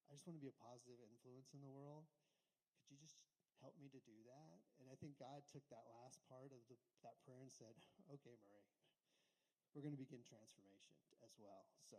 I 0.09 0.13
just 0.13 0.25
want 0.29 0.37
to 0.37 0.43
be 0.43 0.51
a 0.51 0.57
positive 0.61 1.01
influence 1.01 1.53
in 1.53 1.61
the 1.61 1.73
world. 1.73 2.05
Could 2.85 2.95
you 2.95 2.99
just 3.01 3.17
help 3.61 3.75
me 3.77 3.89
to 3.89 4.01
do 4.03 4.17
that? 4.29 4.57
And 4.81 4.89
I 4.89 4.95
think 4.97 5.17
God 5.17 5.45
took 5.49 5.65
that 5.73 5.85
last 6.01 6.21
part 6.29 6.53
of 6.53 6.61
the, 6.69 6.77
that 7.01 7.17
prayer 7.25 7.41
and 7.41 7.51
said, 7.51 7.73
Okay, 8.09 8.37
Murray, 8.45 8.69
we're 9.73 9.85
going 9.85 9.95
to 9.95 9.99
begin 9.99 10.25
transformation 10.25 10.97
as 11.21 11.33
well. 11.37 11.69
So, 11.89 11.97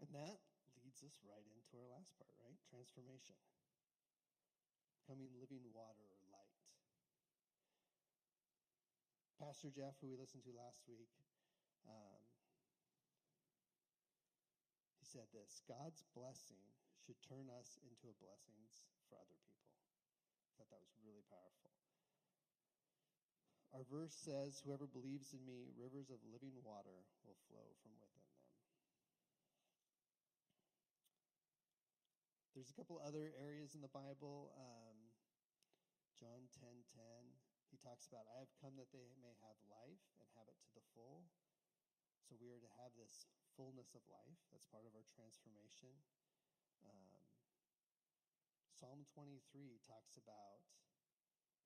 and 0.00 0.10
that 0.14 0.38
leads 0.78 1.02
us 1.02 1.18
right 1.26 1.44
into 1.52 1.74
our 1.78 1.88
last 1.90 2.14
part, 2.16 2.32
right? 2.40 2.58
Transformation 2.70 3.36
Coming 5.08 5.32
living 5.40 5.64
water 5.72 6.04
or 6.04 6.20
light. 6.28 6.60
Pastor 9.40 9.72
Jeff, 9.72 9.96
who 10.04 10.12
we 10.12 10.20
listened 10.20 10.44
to 10.44 10.52
last 10.52 10.84
week, 10.84 11.08
um, 11.88 12.20
he 15.00 15.08
said 15.08 15.32
this 15.32 15.64
God's 15.64 16.04
blessing 16.12 16.60
should 17.00 17.16
turn 17.24 17.48
us 17.48 17.80
into 17.80 18.12
a 18.12 18.16
blessings 18.20 18.84
for 19.08 19.16
other 19.16 19.40
people. 19.48 19.57
Thought 20.58 20.74
that 20.74 20.82
was 20.82 20.98
really 21.06 21.22
powerful. 21.30 21.70
Our 23.70 23.86
verse 23.86 24.10
says, 24.10 24.58
Whoever 24.66 24.90
believes 24.90 25.30
in 25.30 25.46
me, 25.46 25.70
rivers 25.78 26.10
of 26.10 26.18
living 26.26 26.58
water 26.66 27.06
will 27.22 27.38
flow 27.46 27.78
from 27.78 27.94
within 28.02 28.26
them. 28.26 28.42
There's 32.58 32.74
a 32.74 32.78
couple 32.80 32.98
other 32.98 33.30
areas 33.38 33.78
in 33.78 33.86
the 33.86 33.94
Bible. 33.94 34.50
Um, 34.58 35.14
John 36.18 36.50
10 36.58 36.82
10, 36.90 37.38
he 37.70 37.78
talks 37.78 38.10
about, 38.10 38.26
I 38.34 38.42
have 38.42 38.50
come 38.58 38.74
that 38.82 38.90
they 38.90 39.14
may 39.22 39.38
have 39.46 39.54
life 39.70 40.02
and 40.18 40.26
have 40.34 40.50
it 40.50 40.58
to 40.66 40.70
the 40.74 40.82
full. 40.90 41.22
So 42.26 42.34
we 42.34 42.50
are 42.50 42.58
to 42.58 42.72
have 42.82 42.90
this 42.98 43.30
fullness 43.54 43.94
of 43.94 44.02
life. 44.10 44.42
That's 44.50 44.66
part 44.74 44.90
of 44.90 44.98
our 44.98 45.06
transformation. 45.14 45.94
Um, 46.82 47.17
Psalm 48.78 49.02
23 49.10 49.42
talks 49.90 50.14
about 50.22 50.62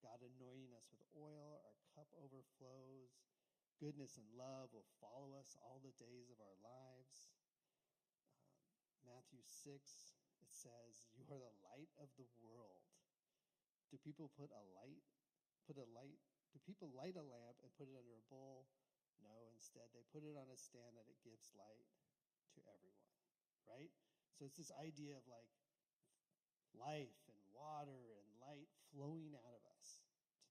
God 0.01 0.25
anointing 0.25 0.72
us 0.72 0.88
with 0.88 1.05
oil, 1.12 1.61
our 1.61 1.77
cup 1.92 2.09
overflows. 2.16 3.20
Goodness 3.77 4.16
and 4.16 4.25
love 4.33 4.72
will 4.72 4.88
follow 4.96 5.37
us 5.37 5.53
all 5.61 5.85
the 5.85 5.92
days 6.01 6.33
of 6.33 6.40
our 6.40 6.57
lives. 6.64 7.29
Um, 8.16 8.40
Matthew 9.05 9.44
6, 9.44 9.77
it 10.40 10.57
says, 10.57 11.05
You 11.12 11.29
are 11.29 11.37
the 11.37 11.53
light 11.61 11.92
of 12.01 12.09
the 12.16 12.25
world. 12.40 12.88
Do 13.92 14.01
people 14.01 14.33
put 14.33 14.48
a 14.48 14.64
light, 14.72 15.05
put 15.68 15.77
a 15.77 15.85
light, 15.92 16.16
do 16.57 16.64
people 16.64 16.96
light 16.96 17.20
a 17.20 17.29
lamp 17.29 17.61
and 17.61 17.77
put 17.77 17.92
it 17.92 17.96
under 18.01 18.16
a 18.16 18.29
bowl? 18.33 18.72
No, 19.20 19.53
instead 19.53 19.92
they 19.92 20.09
put 20.09 20.25
it 20.25 20.33
on 20.33 20.48
a 20.48 20.57
stand 20.57 20.96
that 20.96 21.12
it 21.12 21.20
gives 21.20 21.53
light 21.53 21.92
to 22.57 22.64
everyone, 22.72 23.12
right? 23.68 23.92
So 24.33 24.48
it's 24.48 24.57
this 24.57 24.72
idea 24.81 25.12
of 25.12 25.29
like 25.29 25.53
life 26.76 27.16
and 27.28 27.40
water 27.52 28.16
and 28.16 28.28
light 28.40 28.68
flowing 28.92 29.32
out 29.37 29.54
of 29.56 29.64
us 29.76 30.02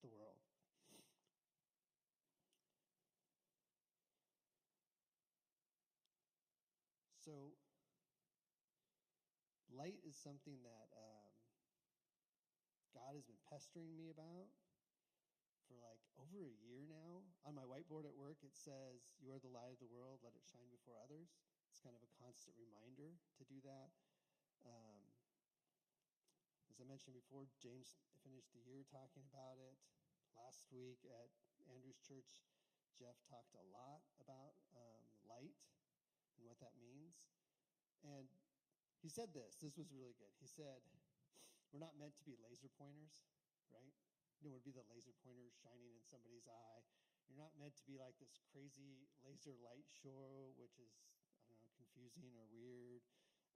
to 0.02 0.08
the 0.08 0.18
world. 0.18 0.42
So, 7.22 7.54
light 9.70 10.02
is 10.02 10.18
something 10.18 10.58
that 10.66 10.90
uh, 10.90 11.30
God 12.98 13.14
has 13.14 13.22
been 13.30 13.38
pestering 13.46 13.94
me 13.94 14.10
about 14.10 14.50
for 15.70 15.78
like 15.78 16.02
over 16.18 16.50
a 16.50 16.58
year 16.66 16.82
now. 16.90 17.22
On 17.46 17.54
my 17.54 17.64
whiteboard 17.64 18.10
at 18.10 18.18
work, 18.18 18.42
it 18.42 18.58
says, 18.58 19.06
You 19.22 19.30
are 19.32 19.40
the 19.40 19.54
light 19.54 19.72
of 19.72 19.80
the 19.80 19.92
world, 19.94 20.26
let 20.26 20.34
it 20.34 20.44
shine 20.50 20.68
before 20.74 20.98
others. 20.98 21.38
It's 21.70 21.80
kind 21.80 21.94
of 21.94 22.02
a 22.02 22.12
constant 22.18 22.58
reminder 22.58 23.16
to 23.38 23.44
do 23.46 23.62
that. 23.64 23.94
Um, 24.66 25.11
as 26.72 26.80
I 26.80 26.88
mentioned 26.88 27.20
before, 27.20 27.44
James 27.60 28.00
finished 28.24 28.56
the 28.56 28.64
year 28.64 28.88
talking 28.88 29.28
about 29.28 29.60
it. 29.60 29.76
Last 30.40 30.64
week 30.72 31.04
at 31.04 31.28
Andrew's 31.68 32.00
church, 32.00 32.40
Jeff 32.96 33.20
talked 33.28 33.52
a 33.60 33.66
lot 33.76 34.00
about 34.24 34.56
um, 34.72 35.04
light 35.28 35.60
and 36.40 36.48
what 36.48 36.64
that 36.64 36.72
means. 36.80 37.28
And 38.08 38.32
he 39.04 39.12
said 39.12 39.36
this, 39.36 39.60
this 39.60 39.76
was 39.76 39.92
really 39.92 40.16
good. 40.16 40.32
He 40.40 40.48
said, 40.48 40.80
we're 41.76 41.84
not 41.84 42.00
meant 42.00 42.16
to 42.16 42.24
be 42.24 42.40
laser 42.40 42.72
pointers, 42.80 43.28
right? 43.68 43.92
You 44.40 44.48
want 44.48 44.64
to 44.64 44.70
be 44.72 44.72
the 44.72 44.88
laser 44.88 45.12
pointer 45.28 45.52
shining 45.52 45.92
in 45.92 46.08
somebody's 46.08 46.48
eye. 46.48 46.88
You're 47.28 47.44
not 47.44 47.52
meant 47.60 47.76
to 47.84 47.86
be 47.88 48.00
like 48.00 48.16
this 48.16 48.40
crazy 48.48 49.12
laser 49.20 49.60
light 49.60 49.92
show, 49.92 50.56
which 50.56 50.80
is, 50.80 50.96
I 51.36 51.52
don't 51.52 51.60
know, 51.60 51.76
confusing 51.76 52.32
or 52.40 52.48
weird. 52.48 53.04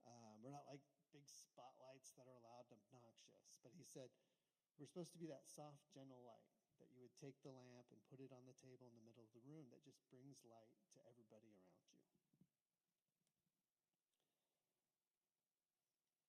Um, 0.04 0.44
we're 0.44 0.52
not 0.52 0.68
like 0.68 0.84
big 1.16 1.32
spotlights 1.32 2.12
that 2.20 2.28
are 2.28 2.44
loud 2.44 2.68
and 2.68 2.84
obnoxious. 2.92 3.56
But 3.64 3.72
he 3.72 3.88
said, 3.88 4.12
we're 4.76 4.92
supposed 4.92 5.16
to 5.16 5.22
be 5.24 5.32
that 5.32 5.48
soft, 5.48 5.88
gentle 5.96 6.20
light 6.28 6.52
that 6.84 6.92
you 6.92 7.00
would 7.00 7.16
take 7.16 7.40
the 7.40 7.56
lamp 7.56 7.88
and 7.96 8.04
put 8.12 8.20
it 8.20 8.36
on 8.36 8.44
the 8.44 8.58
table 8.60 8.92
in 8.92 8.96
the 9.00 9.08
middle 9.08 9.24
of 9.24 9.32
the 9.32 9.48
room 9.48 9.72
that 9.72 9.80
just 9.88 10.04
brings 10.12 10.44
light 10.44 10.76
to 10.92 11.00
everybody 11.08 11.48
around 11.56 11.80
you. 11.88 11.96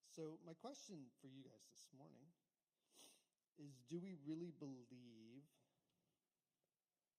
So, 0.06 0.38
my 0.46 0.54
question 0.54 1.10
for 1.18 1.26
you 1.26 1.42
guys 1.42 1.66
this 1.66 1.90
morning 1.90 2.30
is 3.58 3.82
do 3.90 3.98
we 3.98 4.14
really 4.22 4.54
believe 4.54 5.44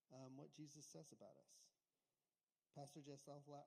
um, 0.08 0.40
what 0.40 0.48
Jesus 0.56 0.88
says 0.88 1.12
about 1.12 1.36
us? 1.36 1.68
Pastor 2.72 3.04
Jeff 3.04 3.20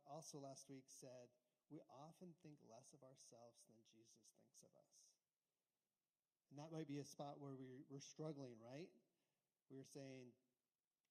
also 0.10 0.42
last 0.42 0.66
week 0.72 0.90
said, 0.90 1.30
We 1.72 1.80
often 2.04 2.36
think 2.44 2.60
less 2.68 2.92
of 2.92 3.00
ourselves 3.00 3.64
than 3.64 3.80
Jesus 3.88 4.28
thinks 4.36 4.60
of 4.60 4.76
us. 4.76 4.96
And 6.52 6.60
that 6.60 6.76
might 6.76 6.92
be 6.92 7.00
a 7.00 7.08
spot 7.08 7.40
where 7.40 7.56
we, 7.56 7.88
we're 7.88 8.04
struggling, 8.04 8.60
right? 8.60 8.92
We're 9.72 9.88
saying, 9.88 10.36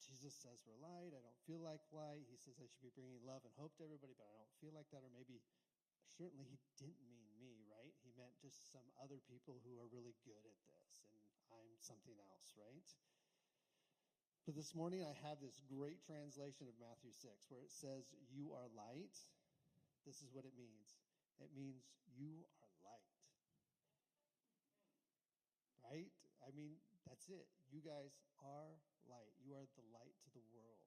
Jesus 0.04 0.36
says 0.36 0.60
we're 0.68 0.76
light. 0.76 1.16
I 1.16 1.24
don't 1.24 1.40
feel 1.48 1.64
like 1.64 1.80
light. 1.96 2.28
He 2.28 2.36
says 2.36 2.60
I 2.60 2.68
should 2.68 2.84
be 2.84 2.92
bringing 2.92 3.24
love 3.24 3.40
and 3.48 3.52
hope 3.56 3.72
to 3.80 3.84
everybody, 3.88 4.12
but 4.12 4.28
I 4.28 4.36
don't 4.36 4.52
feel 4.60 4.76
like 4.76 4.92
that. 4.92 5.00
Or 5.00 5.08
maybe 5.08 5.40
certainly 6.12 6.44
he 6.44 6.60
didn't 6.76 7.00
mean 7.08 7.32
me, 7.40 7.64
right? 7.72 7.96
He 8.04 8.12
meant 8.20 8.36
just 8.36 8.68
some 8.68 8.84
other 9.00 9.20
people 9.24 9.64
who 9.64 9.80
are 9.80 9.88
really 9.88 10.12
good 10.28 10.44
at 10.44 10.56
this, 10.68 11.08
and 11.16 11.24
I'm 11.56 11.72
something 11.80 12.16
else, 12.20 12.52
right? 12.60 12.84
But 14.44 14.56
this 14.56 14.76
morning 14.76 15.04
I 15.04 15.16
have 15.24 15.40
this 15.40 15.60
great 15.68 16.04
translation 16.04 16.68
of 16.68 16.76
Matthew 16.80 17.12
6 17.16 17.48
where 17.48 17.64
it 17.64 17.72
says, 17.72 18.12
You 18.32 18.52
are 18.56 18.68
light. 18.72 19.16
This 20.04 20.22
is 20.24 20.32
what 20.32 20.44
it 20.44 20.56
means 20.56 20.96
it 21.40 21.56
means 21.56 21.88
you 22.12 22.44
are 22.60 22.72
light. 22.84 23.16
Right? 25.80 26.12
I 26.44 26.52
mean, 26.52 26.76
that's 27.08 27.32
it. 27.32 27.48
You 27.72 27.80
guys 27.80 28.20
are 28.44 28.76
light. 29.08 29.32
You 29.40 29.56
are 29.56 29.64
the 29.74 29.86
light 29.90 30.14
to 30.28 30.30
the 30.36 30.44
world. 30.52 30.84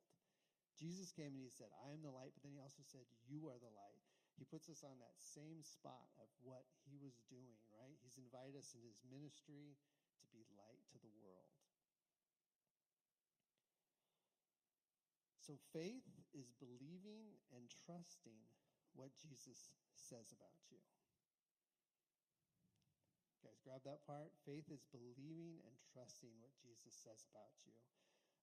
Jesus 0.78 1.10
came 1.14 1.34
and 1.34 1.42
he 1.42 1.54
said, 1.54 1.74
I 1.86 1.94
am 1.94 2.06
the 2.06 2.14
light, 2.14 2.34
but 2.38 2.46
then 2.46 2.54
he 2.54 2.62
also 2.62 2.86
said, 2.86 3.06
You 3.26 3.50
are 3.50 3.58
the 3.58 3.74
light. 3.74 4.02
He 4.38 4.46
puts 4.46 4.70
us 4.70 4.82
on 4.82 4.98
that 4.98 5.18
same 5.22 5.62
spot 5.62 6.10
of 6.18 6.30
what 6.42 6.66
he 6.90 6.98
was 6.98 7.22
doing, 7.30 7.62
right? 7.70 7.98
He's 8.02 8.18
invited 8.18 8.58
us 8.58 8.74
in 8.74 8.82
his 8.82 8.98
ministry 9.06 9.78
to 10.22 10.26
be 10.34 10.42
light 10.58 10.82
to 10.94 10.98
the 10.98 11.14
world. 11.22 11.54
So 15.38 15.60
faith 15.76 16.08
is 16.34 16.50
believing 16.58 17.38
and 17.54 17.70
trusting 17.86 18.42
what 18.94 19.14
Jesus 19.18 19.74
says 19.94 20.34
about 20.34 20.58
you. 20.70 20.80
Guys, 23.44 23.60
grab 23.60 23.84
that 23.84 24.06
part. 24.08 24.32
Faith 24.48 24.72
is 24.72 24.88
believing 24.88 25.60
and 25.68 25.76
trusting 25.92 26.32
what 26.40 26.56
Jesus 26.64 26.96
says 26.96 27.28
about 27.28 27.52
you. 27.68 27.76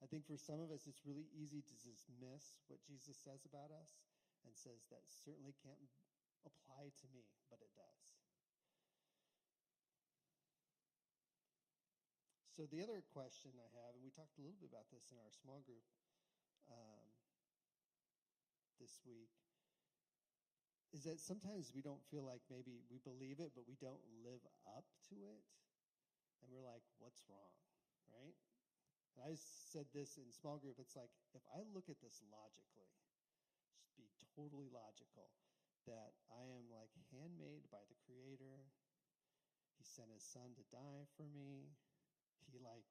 I 0.00 0.08
think 0.08 0.24
for 0.24 0.36
some 0.36 0.60
of 0.60 0.72
us, 0.72 0.88
it's 0.88 1.04
really 1.04 1.28
easy 1.32 1.60
to 1.60 1.76
dismiss 1.80 2.60
what 2.68 2.80
Jesus 2.84 3.16
says 3.16 3.44
about 3.44 3.72
us 3.72 4.00
and 4.44 4.56
says 4.56 4.88
that 4.88 5.04
certainly 5.08 5.52
can't 5.60 5.80
apply 6.44 6.88
to 6.88 7.06
me, 7.12 7.28
but 7.52 7.60
it 7.60 7.72
does. 7.76 8.20
So, 12.56 12.68
the 12.68 12.84
other 12.84 13.00
question 13.12 13.56
I 13.56 13.68
have, 13.80 13.96
and 13.96 14.04
we 14.04 14.12
talked 14.12 14.36
a 14.36 14.44
little 14.44 14.60
bit 14.60 14.68
about 14.68 14.88
this 14.92 15.08
in 15.12 15.16
our 15.16 15.32
small 15.32 15.64
group 15.64 15.84
um, 16.68 17.08
this 18.76 19.00
week, 19.04 19.32
is 20.90 21.06
that 21.06 21.22
sometimes 21.22 21.70
we 21.70 21.82
don't 21.82 22.02
feel 22.10 22.26
like 22.26 22.42
maybe 22.50 22.82
we 22.90 22.98
believe 23.06 23.38
it, 23.38 23.54
but 23.54 23.66
we 23.66 23.78
don't 23.78 24.02
live 24.26 24.42
up 24.66 24.86
to 25.10 25.16
it. 25.22 25.42
And 26.42 26.50
we're 26.50 26.66
like, 26.66 26.82
what's 26.98 27.22
wrong? 27.30 27.54
Right? 28.10 28.34
And 29.14 29.22
I 29.22 29.38
said 29.38 29.86
this 29.94 30.18
in 30.18 30.26
small 30.34 30.58
group. 30.58 30.82
It's 30.82 30.98
like, 30.98 31.14
if 31.30 31.42
I 31.54 31.62
look 31.70 31.86
at 31.86 32.02
this 32.02 32.22
logically, 32.26 32.90
just 33.78 33.94
be 33.94 34.06
totally 34.34 34.66
logical 34.70 35.30
that 35.86 36.18
I 36.30 36.44
am 36.58 36.66
like 36.70 36.90
handmade 37.14 37.70
by 37.70 37.82
the 37.86 37.98
Creator. 38.06 38.66
He 39.78 39.84
sent 39.86 40.10
his 40.10 40.26
son 40.26 40.58
to 40.58 40.64
die 40.74 41.06
for 41.14 41.26
me. 41.30 41.70
He 42.50 42.58
like 42.58 42.86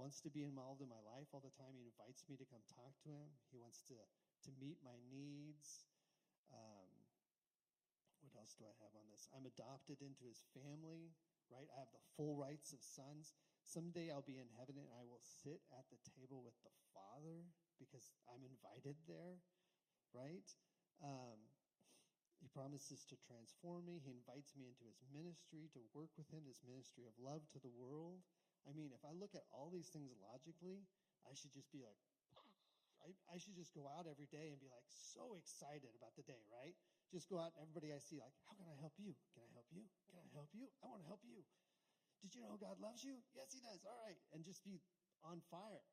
wants 0.00 0.24
to 0.24 0.32
be 0.32 0.48
involved 0.48 0.80
in 0.80 0.88
my 0.88 1.00
life 1.04 1.28
all 1.36 1.44
the 1.44 1.52
time. 1.52 1.76
He 1.76 1.84
invites 1.84 2.24
me 2.24 2.40
to 2.40 2.48
come 2.48 2.64
talk 2.72 2.96
to 3.04 3.12
him. 3.12 3.28
He 3.52 3.60
wants 3.60 3.84
to 3.92 3.96
to 4.48 4.50
meet 4.56 4.80
my 4.80 4.96
needs. 5.12 5.89
Um, 6.50 6.90
what 8.20 8.34
else 8.36 8.54
do 8.58 8.66
I 8.66 8.74
have 8.82 8.94
on 8.94 9.06
this? 9.10 9.30
I'm 9.32 9.46
adopted 9.46 10.02
into 10.02 10.26
his 10.26 10.42
family, 10.54 11.14
right? 11.50 11.70
I 11.72 11.80
have 11.82 11.92
the 11.94 12.02
full 12.14 12.38
rights 12.38 12.74
of 12.74 12.82
sons. 12.82 13.34
Someday 13.64 14.10
I'll 14.10 14.26
be 14.26 14.40
in 14.40 14.50
heaven 14.58 14.78
and 14.78 14.90
I 14.90 15.06
will 15.06 15.22
sit 15.22 15.62
at 15.74 15.86
the 15.90 16.00
table 16.02 16.42
with 16.42 16.56
the 16.66 16.74
Father 16.90 17.46
because 17.78 18.10
I'm 18.26 18.42
invited 18.42 18.98
there, 19.06 19.38
right? 20.12 20.46
Um, 21.00 21.38
he 22.40 22.48
promises 22.48 23.04
to 23.12 23.20
transform 23.20 23.84
me. 23.84 24.00
He 24.00 24.16
invites 24.16 24.56
me 24.56 24.64
into 24.64 24.88
his 24.88 25.04
ministry 25.12 25.68
to 25.76 25.92
work 25.92 26.10
with 26.16 26.32
him, 26.32 26.48
this 26.48 26.64
ministry 26.64 27.04
of 27.04 27.12
love 27.20 27.44
to 27.52 27.60
the 27.60 27.72
world. 27.72 28.24
I 28.64 28.72
mean, 28.72 28.92
if 28.96 29.04
I 29.04 29.12
look 29.12 29.36
at 29.36 29.48
all 29.52 29.68
these 29.68 29.92
things 29.92 30.12
logically, 30.16 30.88
I 31.28 31.36
should 31.36 31.52
just 31.52 31.68
be 31.68 31.84
like, 31.84 32.00
I, 33.00 33.12
I 33.32 33.36
should 33.40 33.56
just 33.56 33.72
go 33.72 33.88
out 33.88 34.04
every 34.04 34.28
day 34.28 34.52
and 34.52 34.60
be 34.60 34.68
like 34.68 34.86
so 34.88 35.36
excited 35.36 35.96
about 35.96 36.12
the 36.16 36.26
day, 36.26 36.44
right? 36.52 36.76
Just 37.10 37.26
go 37.26 37.40
out 37.40 37.56
and 37.56 37.64
everybody 37.64 37.90
I 37.90 37.98
see, 37.98 38.20
like, 38.20 38.36
how 38.46 38.54
can 38.54 38.68
I 38.70 38.76
help 38.78 38.94
you? 39.00 39.16
Can 39.34 39.42
I 39.42 39.50
help 39.56 39.66
you? 39.72 39.88
Can 40.06 40.20
I 40.20 40.28
help 40.30 40.52
you? 40.54 40.68
I 40.84 40.86
want 40.86 41.02
to 41.02 41.08
help 41.10 41.24
you. 41.26 41.42
Did 42.22 42.36
you 42.36 42.44
know 42.44 42.60
God 42.60 42.76
loves 42.78 43.02
you? 43.02 43.16
Yes, 43.32 43.50
he 43.50 43.60
does. 43.64 43.80
All 43.88 43.96
right. 44.04 44.20
And 44.36 44.44
just 44.44 44.62
be 44.62 44.78
on 45.24 45.40
fire. 45.48 45.88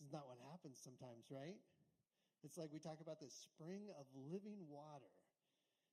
Is 0.00 0.12
not 0.12 0.28
what 0.28 0.40
happens 0.52 0.80
sometimes, 0.80 1.28
right? 1.28 1.60
It's 2.40 2.56
like 2.56 2.72
we 2.72 2.80
talk 2.80 3.04
about 3.04 3.20
this 3.20 3.36
spring 3.36 3.92
of 4.00 4.08
living 4.16 4.64
water. 4.68 5.12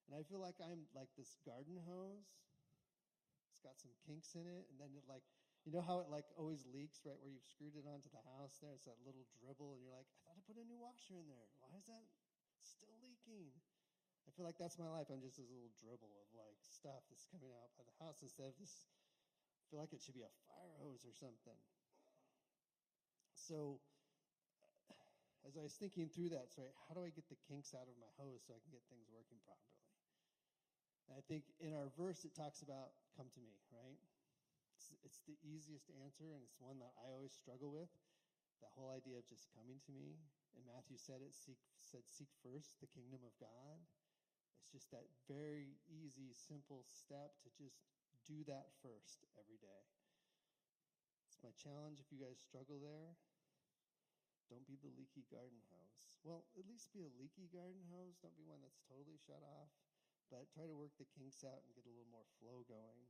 And 0.07 0.15
I 0.15 0.23
feel 0.23 0.39
like 0.39 0.55
I'm 0.63 0.87
like 0.95 1.11
this 1.19 1.35
garden 1.43 1.75
hose. 1.83 2.31
It's 3.51 3.63
got 3.63 3.75
some 3.79 3.91
kinks 4.07 4.35
in 4.35 4.47
it. 4.47 4.67
And 4.71 4.79
then 4.79 4.95
it 4.95 5.03
like, 5.07 5.27
you 5.67 5.75
know 5.75 5.83
how 5.83 5.99
it 5.99 6.07
like 6.07 6.23
always 6.39 6.63
leaks 6.71 7.03
right 7.03 7.19
where 7.19 7.27
you've 7.27 7.43
screwed 7.43 7.75
it 7.75 7.83
onto 7.83 8.07
the 8.07 8.23
house 8.39 8.55
there? 8.63 8.71
It's 8.71 8.87
that 8.87 8.95
little 9.03 9.27
dribble. 9.35 9.75
And 9.75 9.83
you're 9.83 9.91
like, 9.91 10.07
I 10.07 10.17
thought 10.23 10.39
I 10.39 10.41
put 10.47 10.55
a 10.55 10.63
new 10.63 10.79
washer 10.79 11.19
in 11.19 11.27
there. 11.27 11.43
Why 11.59 11.75
is 11.75 11.91
that 11.91 12.07
still 12.63 12.95
leaking? 13.03 13.51
I 14.23 14.31
feel 14.31 14.47
like 14.47 14.55
that's 14.55 14.79
my 14.79 14.87
life. 14.87 15.11
I'm 15.11 15.19
just 15.19 15.35
this 15.35 15.51
little 15.51 15.75
dribble 15.83 16.15
of 16.23 16.31
like 16.39 16.55
stuff 16.63 17.03
that's 17.11 17.27
coming 17.27 17.51
out 17.51 17.75
by 17.75 17.83
the 17.83 17.91
house 17.99 18.23
instead 18.23 18.47
of 18.47 18.55
this. 18.55 18.87
I 18.87 19.63
feel 19.67 19.83
like 19.83 19.91
it 19.91 19.99
should 19.99 20.15
be 20.15 20.23
a 20.23 20.31
fire 20.47 20.79
hose 20.79 21.03
or 21.03 21.11
something. 21.11 21.59
So, 23.35 23.83
as 25.43 25.59
I 25.59 25.63
was 25.63 25.75
thinking 25.75 26.07
through 26.07 26.31
that, 26.31 26.47
so 26.47 26.63
how 26.87 26.95
do 26.95 27.03
I 27.03 27.11
get 27.11 27.27
the 27.27 27.39
kinks 27.43 27.75
out 27.75 27.91
of 27.91 27.95
my 27.99 28.11
hose 28.15 28.39
so 28.47 28.55
I 28.55 28.63
can 28.63 28.71
get 28.71 28.87
things 28.87 29.11
working 29.11 29.39
properly? 29.43 29.83
And 31.11 31.19
I 31.19 31.23
think 31.27 31.43
in 31.59 31.75
our 31.75 31.91
verse 31.99 32.23
it 32.23 32.31
talks 32.31 32.63
about 32.63 32.95
come 33.19 33.27
to 33.35 33.41
me, 33.43 33.59
right? 33.75 33.99
It's, 34.77 34.93
it's 35.01 35.25
the 35.25 35.41
easiest 35.41 35.89
answer, 36.05 36.37
and 36.37 36.45
it's 36.45 36.61
one 36.61 36.77
that 36.85 36.93
I 37.01 37.09
always 37.09 37.33
struggle 37.33 37.73
with. 37.73 37.89
That 38.61 38.77
whole 38.77 38.93
idea 38.93 39.17
of 39.17 39.25
just 39.25 39.49
coming 39.57 39.81
to 39.89 39.93
me. 39.93 40.21
And 40.53 40.61
Matthew 40.69 41.01
said 41.01 41.25
it 41.25 41.33
seek, 41.33 41.57
said, 41.81 42.05
seek 42.05 42.29
first 42.45 42.77
the 42.77 42.89
kingdom 42.89 43.25
of 43.25 43.33
God. 43.41 43.81
It's 44.61 44.69
just 44.69 44.93
that 44.93 45.09
very 45.25 45.81
easy, 45.89 46.29
simple 46.33 46.85
step 46.85 47.33
to 47.41 47.49
just 47.57 47.81
do 48.29 48.45
that 48.45 48.69
first 48.85 49.25
every 49.37 49.57
day. 49.57 49.83
It's 51.25 51.41
my 51.41 51.53
challenge 51.57 51.97
if 51.97 52.09
you 52.13 52.21
guys 52.21 52.37
struggle 52.37 52.77
there. 52.77 53.17
Don't 54.49 54.65
be 54.65 54.77
the 54.79 54.93
leaky 54.93 55.27
garden 55.27 55.59
hose. 55.73 56.17
Well, 56.23 56.47
at 56.55 56.69
least 56.69 56.93
be 56.93 57.03
a 57.03 57.17
leaky 57.19 57.51
garden 57.51 57.83
hose. 57.91 58.17
Don't 58.21 58.37
be 58.37 58.47
one 58.47 58.63
that's 58.63 58.81
totally 58.85 59.19
shut 59.19 59.41
off. 59.41 59.73
But 60.31 60.51
try 60.51 60.67
to 60.67 60.75
work 60.75 60.95
the 60.99 61.07
kinks 61.15 61.43
out 61.43 61.63
and 61.63 61.75
get 61.75 61.87
a 61.87 61.93
little 61.93 62.09
more 62.11 62.27
flow 62.39 62.63
going. 62.67 63.07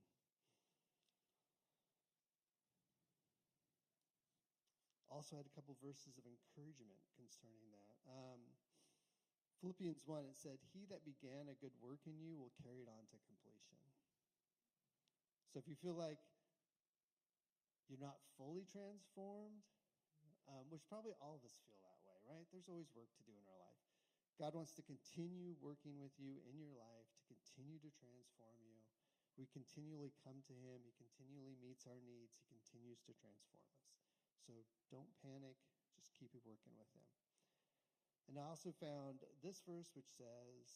Also, 5.17 5.33
had 5.33 5.49
a 5.49 5.55
couple 5.57 5.73
verses 5.81 6.13
of 6.21 6.29
encouragement 6.29 7.01
concerning 7.17 7.73
that. 7.73 7.97
Um, 8.05 8.37
Philippians 9.57 10.05
1, 10.05 10.29
it 10.29 10.37
said, 10.37 10.61
He 10.69 10.85
that 10.93 11.01
began 11.01 11.49
a 11.49 11.57
good 11.57 11.73
work 11.81 12.05
in 12.05 12.21
you 12.21 12.37
will 12.37 12.53
carry 12.61 12.85
it 12.85 12.89
on 12.93 13.01
to 13.09 13.17
completion. 13.25 13.81
So 15.49 15.57
if 15.57 15.65
you 15.65 15.73
feel 15.73 15.97
like 15.97 16.21
you're 17.89 17.97
not 17.97 18.21
fully 18.37 18.69
transformed, 18.69 19.65
um, 20.45 20.69
which 20.69 20.85
probably 20.85 21.17
all 21.17 21.33
of 21.33 21.41
us 21.41 21.57
feel 21.65 21.81
that 21.81 21.97
way, 22.05 22.21
right? 22.29 22.45
There's 22.53 22.69
always 22.69 22.93
work 22.93 23.09
to 23.17 23.23
do 23.25 23.33
in 23.33 23.45
our 23.49 23.57
life. 23.57 23.81
God 24.37 24.53
wants 24.53 24.69
to 24.77 24.85
continue 24.85 25.57
working 25.57 25.97
with 25.97 26.13
you 26.21 26.45
in 26.45 26.61
your 26.61 26.77
life, 26.77 27.09
to 27.09 27.23
continue 27.25 27.81
to 27.81 27.89
transform 27.97 28.61
you. 28.61 28.85
We 29.33 29.49
continually 29.49 30.13
come 30.21 30.45
to 30.45 30.53
Him. 30.53 30.85
He 30.85 30.93
continually 30.93 31.57
meets 31.57 31.89
our 31.89 31.97
needs. 32.05 32.37
He 32.37 32.45
continues 32.53 33.01
to 33.09 33.17
transform 33.17 33.65
us. 33.81 34.06
So 34.45 34.53
don't 34.93 35.09
panic. 35.23 35.57
Just 35.97 36.13
keep 36.13 36.33
working 36.45 36.77
with 36.77 36.89
Him. 36.93 37.07
And 38.29 38.35
I 38.37 38.45
also 38.45 38.75
found 38.75 39.23
this 39.39 39.63
verse 39.63 39.89
which 39.95 40.11
says, 40.11 40.67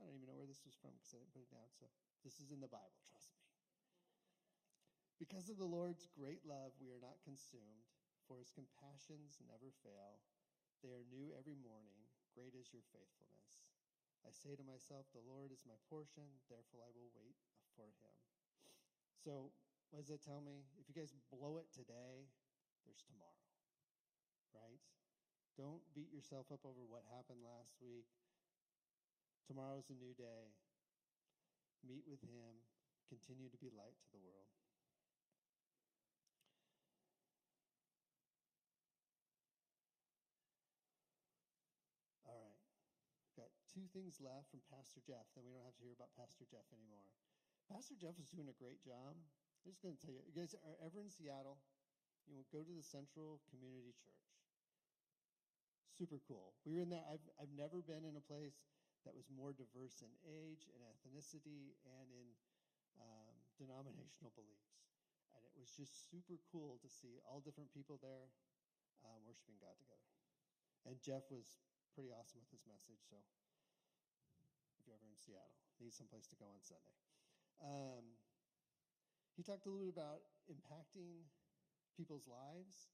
I 0.00 0.08
don't 0.08 0.16
even 0.16 0.26
know 0.26 0.40
where 0.40 0.48
this 0.48 0.64
was 0.64 0.74
from 0.80 0.96
because 0.96 1.14
I 1.14 1.20
didn't 1.20 1.36
put 1.36 1.44
it 1.46 1.52
down. 1.52 1.68
So 1.76 1.86
this 2.24 2.40
is 2.40 2.50
in 2.50 2.58
the 2.64 2.70
Bible, 2.72 3.04
trust 3.12 3.30
me. 3.36 3.44
Because 5.20 5.46
of 5.52 5.60
the 5.60 5.68
Lord's 5.68 6.10
great 6.10 6.42
love, 6.42 6.74
we 6.80 6.90
are 6.90 6.98
not 6.98 7.22
consumed 7.22 7.86
for 8.26 8.40
his 8.40 8.50
compassions 8.50 9.38
never 9.44 9.70
fail. 9.84 10.20
They 10.80 10.92
are 10.96 11.04
new 11.12 11.32
every 11.36 11.56
morning. 11.60 12.08
Great 12.32 12.56
is 12.56 12.72
your 12.72 12.84
faithfulness. 12.90 13.68
I 14.24 14.32
say 14.32 14.56
to 14.56 14.64
myself, 14.64 15.04
The 15.12 15.22
Lord 15.22 15.52
is 15.52 15.68
my 15.68 15.76
portion, 15.92 16.24
therefore 16.48 16.80
I 16.80 16.92
will 16.96 17.12
wait 17.12 17.36
for 17.76 17.92
him. 18.00 18.16
So, 19.20 19.52
what 19.94 20.02
does 20.02 20.10
that 20.10 20.26
tell 20.26 20.42
me? 20.42 20.66
If 20.74 20.90
you 20.90 20.94
guys 20.98 21.14
blow 21.30 21.54
it 21.62 21.70
today, 21.70 22.26
there's 22.82 23.06
tomorrow, 23.06 23.46
right? 24.50 24.82
Don't 25.54 25.86
beat 25.94 26.10
yourself 26.10 26.50
up 26.50 26.66
over 26.66 26.82
what 26.82 27.06
happened 27.14 27.46
last 27.46 27.78
week. 27.78 28.10
Tomorrow's 29.46 29.94
a 29.94 29.94
new 29.94 30.10
day. 30.18 30.50
Meet 31.86 32.10
with 32.10 32.26
him. 32.26 32.66
Continue 33.06 33.46
to 33.46 33.60
be 33.62 33.70
light 33.70 33.94
to 34.02 34.10
the 34.10 34.18
world. 34.18 34.50
All 42.26 42.34
right. 42.34 42.58
Got 43.38 43.54
two 43.70 43.86
things 43.94 44.18
left 44.18 44.50
from 44.50 44.66
Pastor 44.66 44.98
Jeff. 45.06 45.30
Then 45.38 45.46
we 45.46 45.54
don't 45.54 45.62
have 45.62 45.78
to 45.78 45.86
hear 45.86 45.94
about 45.94 46.10
Pastor 46.18 46.42
Jeff 46.50 46.66
anymore. 46.74 47.06
Pastor 47.70 47.94
Jeff 47.94 48.18
is 48.18 48.34
doing 48.34 48.50
a 48.50 48.58
great 48.58 48.82
job. 48.82 49.14
I'm 49.64 49.72
just 49.72 49.80
going 49.80 49.96
to 49.96 50.02
tell 50.04 50.12
you, 50.12 50.20
you 50.28 50.36
guys 50.36 50.52
are 50.60 50.76
ever 50.84 51.00
in 51.00 51.08
Seattle, 51.08 51.56
you 52.28 52.36
know, 52.36 52.44
go 52.52 52.60
to 52.60 52.74
the 52.76 52.84
Central 52.84 53.40
Community 53.48 53.96
Church. 53.96 54.28
Super 55.96 56.20
cool. 56.20 56.52
We 56.68 56.76
were 56.76 56.84
in 56.84 56.92
there. 56.92 57.00
I've, 57.08 57.24
I've 57.40 57.54
never 57.56 57.80
been 57.80 58.04
in 58.04 58.20
a 58.20 58.24
place 58.28 58.60
that 59.08 59.16
was 59.16 59.24
more 59.32 59.56
diverse 59.56 60.04
in 60.04 60.12
age 60.20 60.68
and 60.68 60.84
ethnicity 60.84 61.80
and 61.80 62.12
in 62.12 62.28
um, 63.00 63.32
denominational 63.56 64.36
beliefs. 64.36 64.84
And 65.32 65.40
it 65.48 65.56
was 65.56 65.72
just 65.72 66.12
super 66.12 66.36
cool 66.52 66.76
to 66.84 66.88
see 66.92 67.16
all 67.24 67.40
different 67.40 67.72
people 67.72 67.96
there 68.04 68.28
um, 69.00 69.24
worshiping 69.24 69.56
God 69.64 69.80
together. 69.80 70.12
And 70.84 71.00
Jeff 71.00 71.24
was 71.32 71.64
pretty 71.96 72.12
awesome 72.12 72.44
with 72.44 72.52
his 72.52 72.68
message, 72.68 73.00
so 73.00 73.16
if 74.76 74.84
you're 74.84 74.98
ever 74.98 75.08
in 75.08 75.16
Seattle. 75.16 75.56
Need 75.80 75.96
some 75.96 76.10
place 76.12 76.28
to 76.28 76.36
go 76.36 76.44
on 76.52 76.60
Sunday. 76.60 77.00
Um, 77.64 78.04
he 79.34 79.42
talked 79.42 79.66
a 79.66 79.70
little 79.70 79.86
bit 79.86 79.94
about 79.94 80.22
impacting 80.46 81.26
people's 81.94 82.26
lives, 82.26 82.90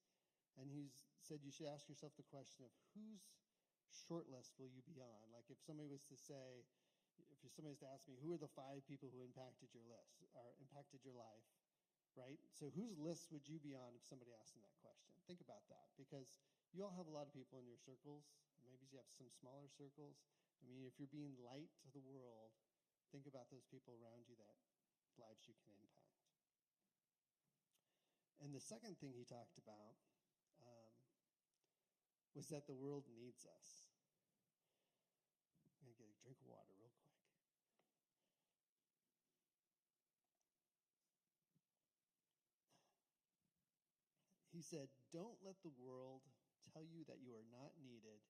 and 0.56 0.68
he 0.68 0.92
said 1.20 1.40
you 1.44 1.52
should 1.52 1.68
ask 1.68 1.88
yourself 1.88 2.16
the 2.16 2.26
question 2.26 2.64
of 2.64 2.72
whose 2.96 3.24
short 3.90 4.26
list 4.30 4.56
will 4.56 4.70
you 4.70 4.82
be 4.86 4.98
on? 4.98 5.24
Like 5.34 5.46
if 5.50 5.60
somebody 5.60 5.90
was 5.90 6.02
to 6.08 6.16
say, 6.16 6.64
if 7.44 7.52
somebody 7.52 7.76
was 7.76 7.82
to 7.84 7.90
ask 7.90 8.06
me, 8.08 8.16
who 8.18 8.32
are 8.32 8.40
the 8.40 8.50
five 8.50 8.82
people 8.86 9.12
who 9.12 9.22
impacted 9.22 9.70
your 9.74 9.84
list 9.86 10.24
or 10.32 10.56
impacted 10.62 11.04
your 11.04 11.16
life, 11.16 11.46
right? 12.16 12.40
So 12.50 12.72
whose 12.72 12.98
list 12.98 13.28
would 13.30 13.46
you 13.46 13.60
be 13.60 13.76
on 13.76 13.94
if 13.94 14.02
somebody 14.06 14.34
asked 14.34 14.56
them 14.56 14.64
that 14.64 14.78
question? 14.80 15.14
Think 15.28 15.42
about 15.44 15.62
that 15.70 15.92
because 15.94 16.32
you 16.72 16.82
all 16.86 16.94
have 16.96 17.10
a 17.10 17.14
lot 17.14 17.26
of 17.26 17.34
people 17.34 17.58
in 17.60 17.66
your 17.66 17.78
circles. 17.78 18.30
Maybe 18.66 18.86
you 18.90 18.98
have 18.98 19.10
some 19.10 19.30
smaller 19.30 19.66
circles. 19.70 20.22
I 20.62 20.70
mean, 20.70 20.86
if 20.86 20.98
you're 21.00 21.10
being 21.10 21.34
light 21.42 21.70
to 21.86 21.90
the 21.90 22.02
world, 22.02 22.54
think 23.10 23.26
about 23.26 23.50
those 23.50 23.66
people 23.66 23.96
around 23.98 24.28
you 24.30 24.38
that 24.38 24.54
lives 25.18 25.46
you 25.50 25.56
can 25.58 25.74
impact. 25.74 26.19
And 28.40 28.56
the 28.56 28.60
second 28.60 28.96
thing 28.98 29.12
he 29.12 29.28
talked 29.28 29.60
about 29.60 30.00
um, 30.64 30.92
was 32.34 32.48
that 32.48 32.66
the 32.66 32.74
world 32.74 33.04
needs 33.12 33.44
us. 33.44 33.92
I'm 35.80 35.88
going 35.88 35.96
to 35.96 36.00
get 36.00 36.08
a 36.08 36.18
drink 36.24 36.40
of 36.40 36.48
water 36.48 36.72
real 36.80 36.92
quick. 36.96 37.14
He 44.56 44.64
said, 44.64 44.88
Don't 45.12 45.36
let 45.44 45.60
the 45.60 45.72
world 45.76 46.24
tell 46.72 46.84
you 46.84 47.04
that 47.08 47.20
you 47.20 47.36
are 47.36 47.48
not 47.52 47.76
needed 47.80 48.24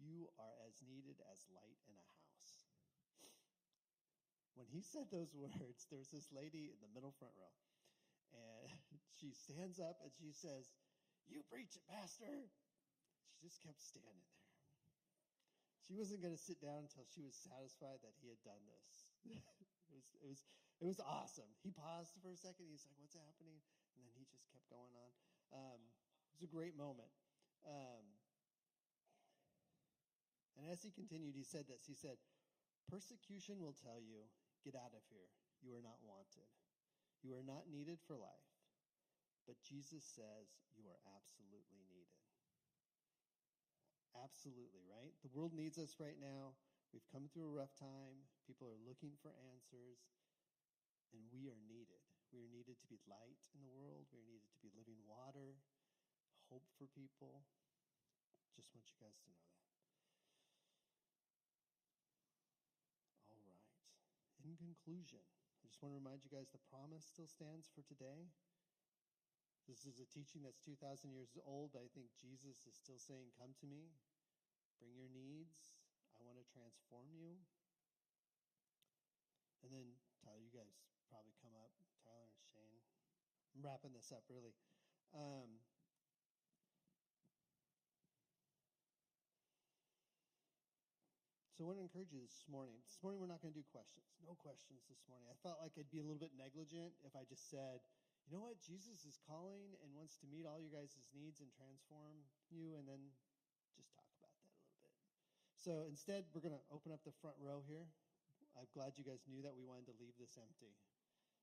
you 0.00 0.32
are 0.40 0.56
as 0.64 0.80
needed 0.88 1.20
as 1.28 1.44
light 1.52 1.76
in 1.84 1.92
a 1.92 2.06
house. 2.08 2.52
When 4.56 4.66
he 4.68 4.80
said 4.80 5.12
those 5.12 5.32
words, 5.36 5.86
there 5.88 6.00
was 6.00 6.08
this 6.08 6.32
lady 6.32 6.72
in 6.72 6.80
the 6.80 6.92
middle 6.92 7.12
front 7.12 7.36
row. 7.36 7.52
And 8.34 8.70
she 9.18 9.34
stands 9.34 9.78
up 9.78 9.98
and 10.02 10.12
she 10.14 10.32
says, 10.32 10.70
You 11.26 11.42
preach 11.50 11.74
it, 11.74 11.84
Pastor. 11.86 12.50
She 13.38 13.48
just 13.48 13.62
kept 13.62 13.80
standing 13.80 14.20
there. 14.20 14.50
She 15.90 15.98
wasn't 15.98 16.22
going 16.22 16.36
to 16.36 16.38
sit 16.38 16.62
down 16.62 16.86
until 16.86 17.02
she 17.10 17.24
was 17.24 17.34
satisfied 17.34 17.98
that 18.06 18.14
he 18.22 18.30
had 18.30 18.38
done 18.46 18.62
this. 18.68 19.10
it 19.90 19.96
was, 19.96 20.06
it 20.22 20.28
was, 20.28 20.40
it 20.78 20.86
was 20.86 21.00
awesome. 21.02 21.50
He 21.66 21.74
paused 21.74 22.14
for 22.22 22.30
a 22.30 22.38
second. 22.38 22.70
He's 22.70 22.86
like, 22.86 22.94
"What's 23.02 23.18
happening?" 23.18 23.58
And 23.98 24.06
then 24.06 24.14
he 24.14 24.22
just 24.30 24.46
kept 24.54 24.70
going 24.70 24.94
on. 24.94 25.10
Um, 25.50 25.80
it 26.30 26.38
was 26.38 26.46
a 26.46 26.52
great 26.52 26.78
moment. 26.78 27.10
Um, 27.66 28.06
and 30.54 30.70
as 30.70 30.78
he 30.84 30.94
continued, 30.94 31.34
he 31.34 31.42
said 31.42 31.66
this. 31.66 31.82
He 31.90 31.98
said, 31.98 32.22
"Persecution 32.86 33.58
will 33.58 33.74
tell 33.74 33.98
you, 33.98 34.30
get 34.62 34.78
out 34.78 34.94
of 34.94 35.02
here. 35.10 35.26
You 35.58 35.74
are 35.74 35.82
not 35.82 35.98
wanted. 36.06 36.46
You 37.22 37.34
are 37.36 37.42
not 37.42 37.68
needed 37.68 38.00
for 38.00 38.16
life." 38.16 38.50
But 39.46 39.60
Jesus 39.62 40.04
says 40.04 40.48
you 40.76 40.88
are 40.88 41.00
absolutely 41.16 41.82
needed. 41.88 42.22
Absolutely, 44.14 44.82
right? 44.86 45.14
The 45.22 45.28
world 45.28 45.52
needs 45.54 45.78
us 45.78 45.98
right 46.00 46.18
now. 46.18 46.54
We've 46.92 47.06
come 47.12 47.28
through 47.28 47.46
a 47.46 47.56
rough 47.62 47.74
time. 47.78 48.26
People 48.46 48.66
are 48.68 48.86
looking 48.88 49.16
for 49.22 49.30
answers, 49.54 49.98
and 51.12 51.22
we 51.30 51.48
are 51.48 51.60
needed. 51.68 52.02
We 52.32 52.40
are 52.42 52.48
needed 52.50 52.78
to 52.80 52.86
be 52.86 52.98
light 53.06 53.42
in 53.54 53.62
the 53.62 53.70
world. 53.70 54.06
We 54.12 54.18
are 54.18 54.26
needed 54.26 54.50
to 54.50 54.60
be 54.62 54.70
living 54.74 54.98
water, 55.06 55.58
hope 56.50 56.66
for 56.78 56.86
people. 56.88 57.46
Just 58.54 58.74
want 58.74 58.86
you 58.90 58.96
guys 59.00 59.18
to 59.22 59.30
know 59.30 59.42
that. 59.50 59.70
All 63.30 63.40
right. 63.46 63.66
In 64.44 64.56
conclusion, 64.56 65.24
just 65.70 65.78
want 65.86 65.94
to 65.94 66.02
remind 66.02 66.26
you 66.26 66.34
guys 66.34 66.50
the 66.50 66.58
promise 66.66 67.06
still 67.06 67.30
stands 67.30 67.70
for 67.70 67.86
today. 67.86 68.26
This 69.70 69.86
is 69.86 70.02
a 70.02 70.08
teaching 70.10 70.42
that's 70.42 70.58
2,000 70.66 71.14
years 71.14 71.30
old, 71.46 71.78
I 71.78 71.86
think 71.94 72.10
Jesus 72.18 72.66
is 72.66 72.74
still 72.74 72.98
saying, 72.98 73.30
Come 73.38 73.54
to 73.62 73.70
me, 73.70 73.94
bring 74.82 74.98
your 74.98 75.06
needs. 75.06 75.78
I 76.18 76.26
want 76.26 76.42
to 76.42 76.46
transform 76.50 77.14
you. 77.14 77.38
And 79.62 79.70
then, 79.70 79.94
Tyler, 80.26 80.42
you 80.42 80.50
guys 80.50 80.74
probably 81.06 81.38
come 81.38 81.54
up, 81.54 81.70
Tyler 82.02 82.26
and 82.26 82.42
Shane. 82.50 82.82
I'm 83.54 83.62
wrapping 83.62 83.94
this 83.94 84.10
up 84.10 84.26
really. 84.26 84.58
Um, 85.14 85.62
so 91.60 91.68
I 91.68 91.76
want 91.76 91.84
to 91.84 91.84
encourage 91.84 92.08
you 92.08 92.24
this 92.24 92.48
morning. 92.48 92.80
This 92.88 92.96
morning, 93.04 93.20
we're 93.20 93.28
not 93.28 93.44
going 93.44 93.52
to 93.52 93.60
do 93.60 93.68
questions. 93.68 94.08
No 94.24 94.32
questions 94.32 94.80
this 94.88 95.04
morning. 95.04 95.28
I 95.28 95.36
felt 95.44 95.60
like 95.60 95.76
I'd 95.76 95.92
be 95.92 96.00
a 96.00 96.06
little 96.08 96.16
bit 96.16 96.32
negligent 96.32 96.96
if 97.04 97.12
I 97.12 97.28
just 97.28 97.52
said, 97.52 97.84
you 98.24 98.32
know 98.32 98.40
what? 98.40 98.56
Jesus 98.64 99.04
is 99.04 99.20
calling 99.28 99.76
and 99.84 99.92
wants 99.92 100.16
to 100.24 100.26
meet 100.32 100.48
all 100.48 100.56
your 100.56 100.72
guys' 100.72 100.96
needs 101.12 101.44
and 101.44 101.52
transform 101.52 102.24
you, 102.48 102.80
and 102.80 102.88
then 102.88 103.12
just 103.76 103.92
talk 103.92 104.08
about 104.08 104.32
that 104.40 104.48
a 104.48 104.56
little 104.56 104.72
bit. 104.80 104.96
So 105.60 105.84
instead, 105.84 106.32
we're 106.32 106.40
going 106.40 106.56
to 106.56 106.64
open 106.72 106.96
up 106.96 107.04
the 107.04 107.12
front 107.20 107.36
row 107.36 107.60
here. 107.68 107.84
I'm 108.56 108.64
glad 108.72 108.96
you 108.96 109.04
guys 109.04 109.20
knew 109.28 109.44
that 109.44 109.52
we 109.52 109.60
wanted 109.60 109.92
to 109.92 109.96
leave 110.00 110.16
this 110.16 110.40
empty. 110.40 110.72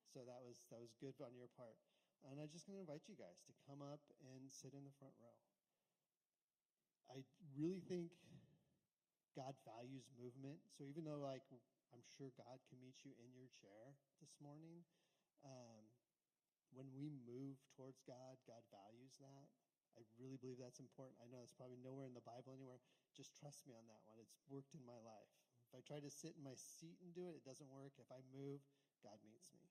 So 0.10 0.26
that 0.26 0.42
was 0.42 0.66
that 0.74 0.82
was 0.82 0.98
good 0.98 1.14
on 1.22 1.38
your 1.38 1.54
part. 1.54 1.78
And 2.26 2.42
I'm 2.42 2.50
just 2.50 2.66
going 2.66 2.74
to 2.74 2.82
invite 2.82 3.06
you 3.06 3.14
guys 3.14 3.38
to 3.46 3.54
come 3.70 3.86
up 3.86 4.02
and 4.34 4.50
sit 4.50 4.74
in 4.74 4.82
the 4.82 4.98
front 4.98 5.14
row. 5.22 5.38
I 7.06 7.22
really 7.54 7.86
think 7.86 8.18
God 9.38 9.54
values 9.62 10.10
movement. 10.18 10.58
So 10.74 10.82
even 10.90 11.06
though, 11.06 11.22
like, 11.22 11.46
I'm 11.94 12.02
sure 12.02 12.34
God 12.34 12.58
can 12.66 12.82
meet 12.82 13.06
you 13.06 13.14
in 13.22 13.30
your 13.38 13.46
chair 13.54 13.94
this 14.18 14.34
morning, 14.42 14.82
um, 15.46 15.86
when 16.74 16.90
we 16.98 17.14
move 17.14 17.62
towards 17.78 18.02
God, 18.02 18.42
God 18.50 18.66
values 18.74 19.14
that. 19.22 19.46
I 19.94 20.02
really 20.18 20.38
believe 20.38 20.58
that's 20.58 20.82
important. 20.82 21.22
I 21.22 21.30
know 21.30 21.42
it's 21.42 21.54
probably 21.54 21.82
nowhere 21.82 22.06
in 22.06 22.14
the 22.14 22.26
Bible 22.26 22.54
anywhere. 22.54 22.82
Just 23.18 23.34
trust 23.34 23.66
me 23.66 23.74
on 23.74 23.86
that 23.90 24.02
one. 24.06 24.18
It's 24.22 24.38
worked 24.46 24.78
in 24.78 24.86
my 24.86 24.98
life. 25.02 25.30
If 25.70 25.74
I 25.74 25.82
try 25.82 25.98
to 25.98 26.10
sit 26.10 26.38
in 26.38 26.46
my 26.46 26.54
seat 26.54 27.02
and 27.02 27.14
do 27.14 27.26
it, 27.30 27.42
it 27.42 27.46
doesn't 27.46 27.70
work. 27.74 27.98
If 27.98 28.10
I 28.14 28.22
move, 28.30 28.62
God 29.02 29.18
meets 29.26 29.50
me. 29.58 29.66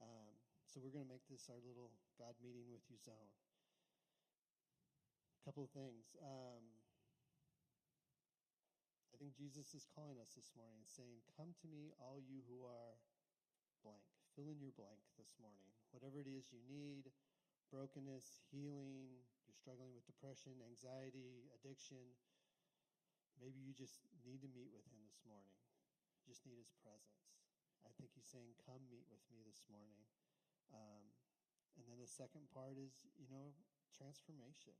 Um, 0.00 0.32
so 0.64 0.80
we're 0.80 0.92
going 0.92 1.04
to 1.04 1.12
make 1.12 1.28
this 1.28 1.52
our 1.52 1.60
little 1.60 1.92
God 2.16 2.32
meeting 2.40 2.72
with 2.72 2.88
you 2.88 2.96
zone. 2.96 3.32
A 5.36 5.42
couple 5.44 5.60
of 5.60 5.72
things. 5.76 6.16
Um, 6.24 6.79
think 9.20 9.36
Jesus 9.36 9.76
is 9.76 9.84
calling 9.84 10.16
us 10.16 10.32
this 10.32 10.48
morning, 10.56 10.80
saying, 10.88 11.20
Come 11.36 11.52
to 11.60 11.68
me, 11.68 11.92
all 12.00 12.24
you 12.24 12.40
who 12.48 12.64
are 12.64 12.96
blank. 13.84 14.00
Fill 14.32 14.48
in 14.48 14.56
your 14.64 14.72
blank 14.72 15.04
this 15.20 15.36
morning. 15.36 15.68
Whatever 15.92 16.24
it 16.24 16.30
is 16.32 16.48
you 16.48 16.64
need 16.64 17.12
brokenness, 17.68 18.40
healing, 18.48 19.20
you're 19.44 19.60
struggling 19.60 19.92
with 19.92 20.08
depression, 20.08 20.56
anxiety, 20.64 21.52
addiction. 21.52 22.00
Maybe 23.36 23.60
you 23.60 23.76
just 23.76 24.00
need 24.24 24.40
to 24.40 24.48
meet 24.56 24.72
with 24.72 24.88
Him 24.88 25.04
this 25.04 25.20
morning. 25.28 25.52
You 26.16 26.32
just 26.32 26.48
need 26.48 26.56
His 26.56 26.72
presence. 26.80 27.44
I 27.84 27.92
think 28.00 28.16
He's 28.16 28.24
saying, 28.24 28.56
Come 28.64 28.88
meet 28.88 29.04
with 29.12 29.20
me 29.28 29.44
this 29.44 29.68
morning. 29.68 30.00
Um, 30.72 31.12
and 31.76 31.84
then 31.84 32.00
the 32.00 32.08
second 32.08 32.48
part 32.56 32.80
is, 32.80 33.04
you 33.20 33.28
know, 33.28 33.52
transformation. 33.92 34.72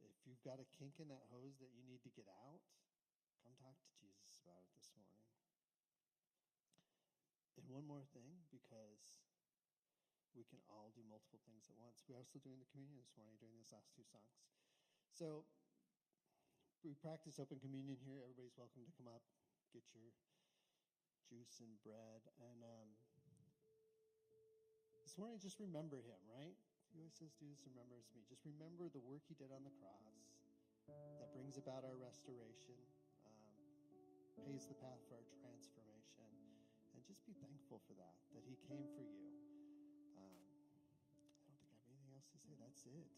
If 0.00 0.16
you've 0.24 0.40
got 0.40 0.64
a 0.64 0.66
kink 0.80 0.96
in 0.96 1.12
that 1.12 1.28
hose 1.28 1.60
that 1.60 1.76
you 1.76 1.84
need 1.84 2.00
to 2.08 2.12
get 2.16 2.26
out, 2.48 2.64
come 3.42 3.58
talk 3.58 3.74
to 3.74 3.90
Jesus 3.98 4.38
about 4.46 4.62
it 4.62 4.70
this 4.78 4.94
morning. 4.94 5.26
And 7.58 7.66
one 7.66 7.86
more 7.86 8.06
thing, 8.14 8.46
because 8.54 9.18
we 10.32 10.46
can 10.46 10.62
all 10.70 10.94
do 10.94 11.02
multiple 11.04 11.42
things 11.44 11.66
at 11.68 11.76
once. 11.76 12.06
We're 12.06 12.18
also 12.18 12.38
doing 12.38 12.62
the 12.62 12.70
communion 12.70 13.02
this 13.02 13.12
morning 13.18 13.36
during 13.42 13.58
these 13.58 13.74
last 13.74 13.90
two 13.92 14.06
songs. 14.06 14.46
So 15.10 15.44
we 16.86 16.94
practice 16.98 17.42
open 17.42 17.58
communion 17.58 17.98
here. 18.00 18.22
Everybody's 18.22 18.56
welcome 18.56 18.86
to 18.86 18.94
come 18.96 19.10
up, 19.10 19.22
get 19.74 19.84
your 19.92 20.10
juice 21.26 21.58
and 21.62 21.74
bread. 21.82 22.22
And 22.38 22.62
um, 22.62 22.88
this 25.02 25.18
morning, 25.18 25.42
just 25.42 25.58
remember 25.58 26.00
him, 26.00 26.18
right? 26.30 26.56
He 26.90 27.00
always 27.00 27.16
says, 27.16 27.32
Do 27.40 27.48
this 27.48 27.64
of 27.66 27.72
me. 28.12 28.22
Just 28.28 28.44
remember 28.44 28.88
the 28.92 29.00
work 29.00 29.24
he 29.24 29.36
did 29.36 29.52
on 29.52 29.64
the 29.64 29.72
cross 29.80 30.02
that 31.20 31.32
brings 31.32 31.56
about 31.56 31.84
our 31.84 31.96
restoration, 31.96 32.76
pays 34.36 34.64
the 34.68 34.76
path 34.80 35.00
for 35.08 35.16
our 35.20 35.26
transformation. 35.40 36.28
And 36.94 37.00
just 37.04 37.24
be 37.24 37.32
thankful 37.40 37.80
for 37.88 37.94
that, 37.96 38.16
that 38.36 38.44
he 38.44 38.56
came 38.68 38.84
for 38.96 39.04
you. 39.04 39.24
Um, 40.16 40.36
I 41.12 41.20
don't 41.20 41.36
think 41.40 41.48
I 41.48 41.56
have 41.56 41.72
anything 41.80 42.08
else 42.12 42.28
to 42.32 42.38
say. 42.40 42.52
That's 42.56 42.84
it. 42.88 43.08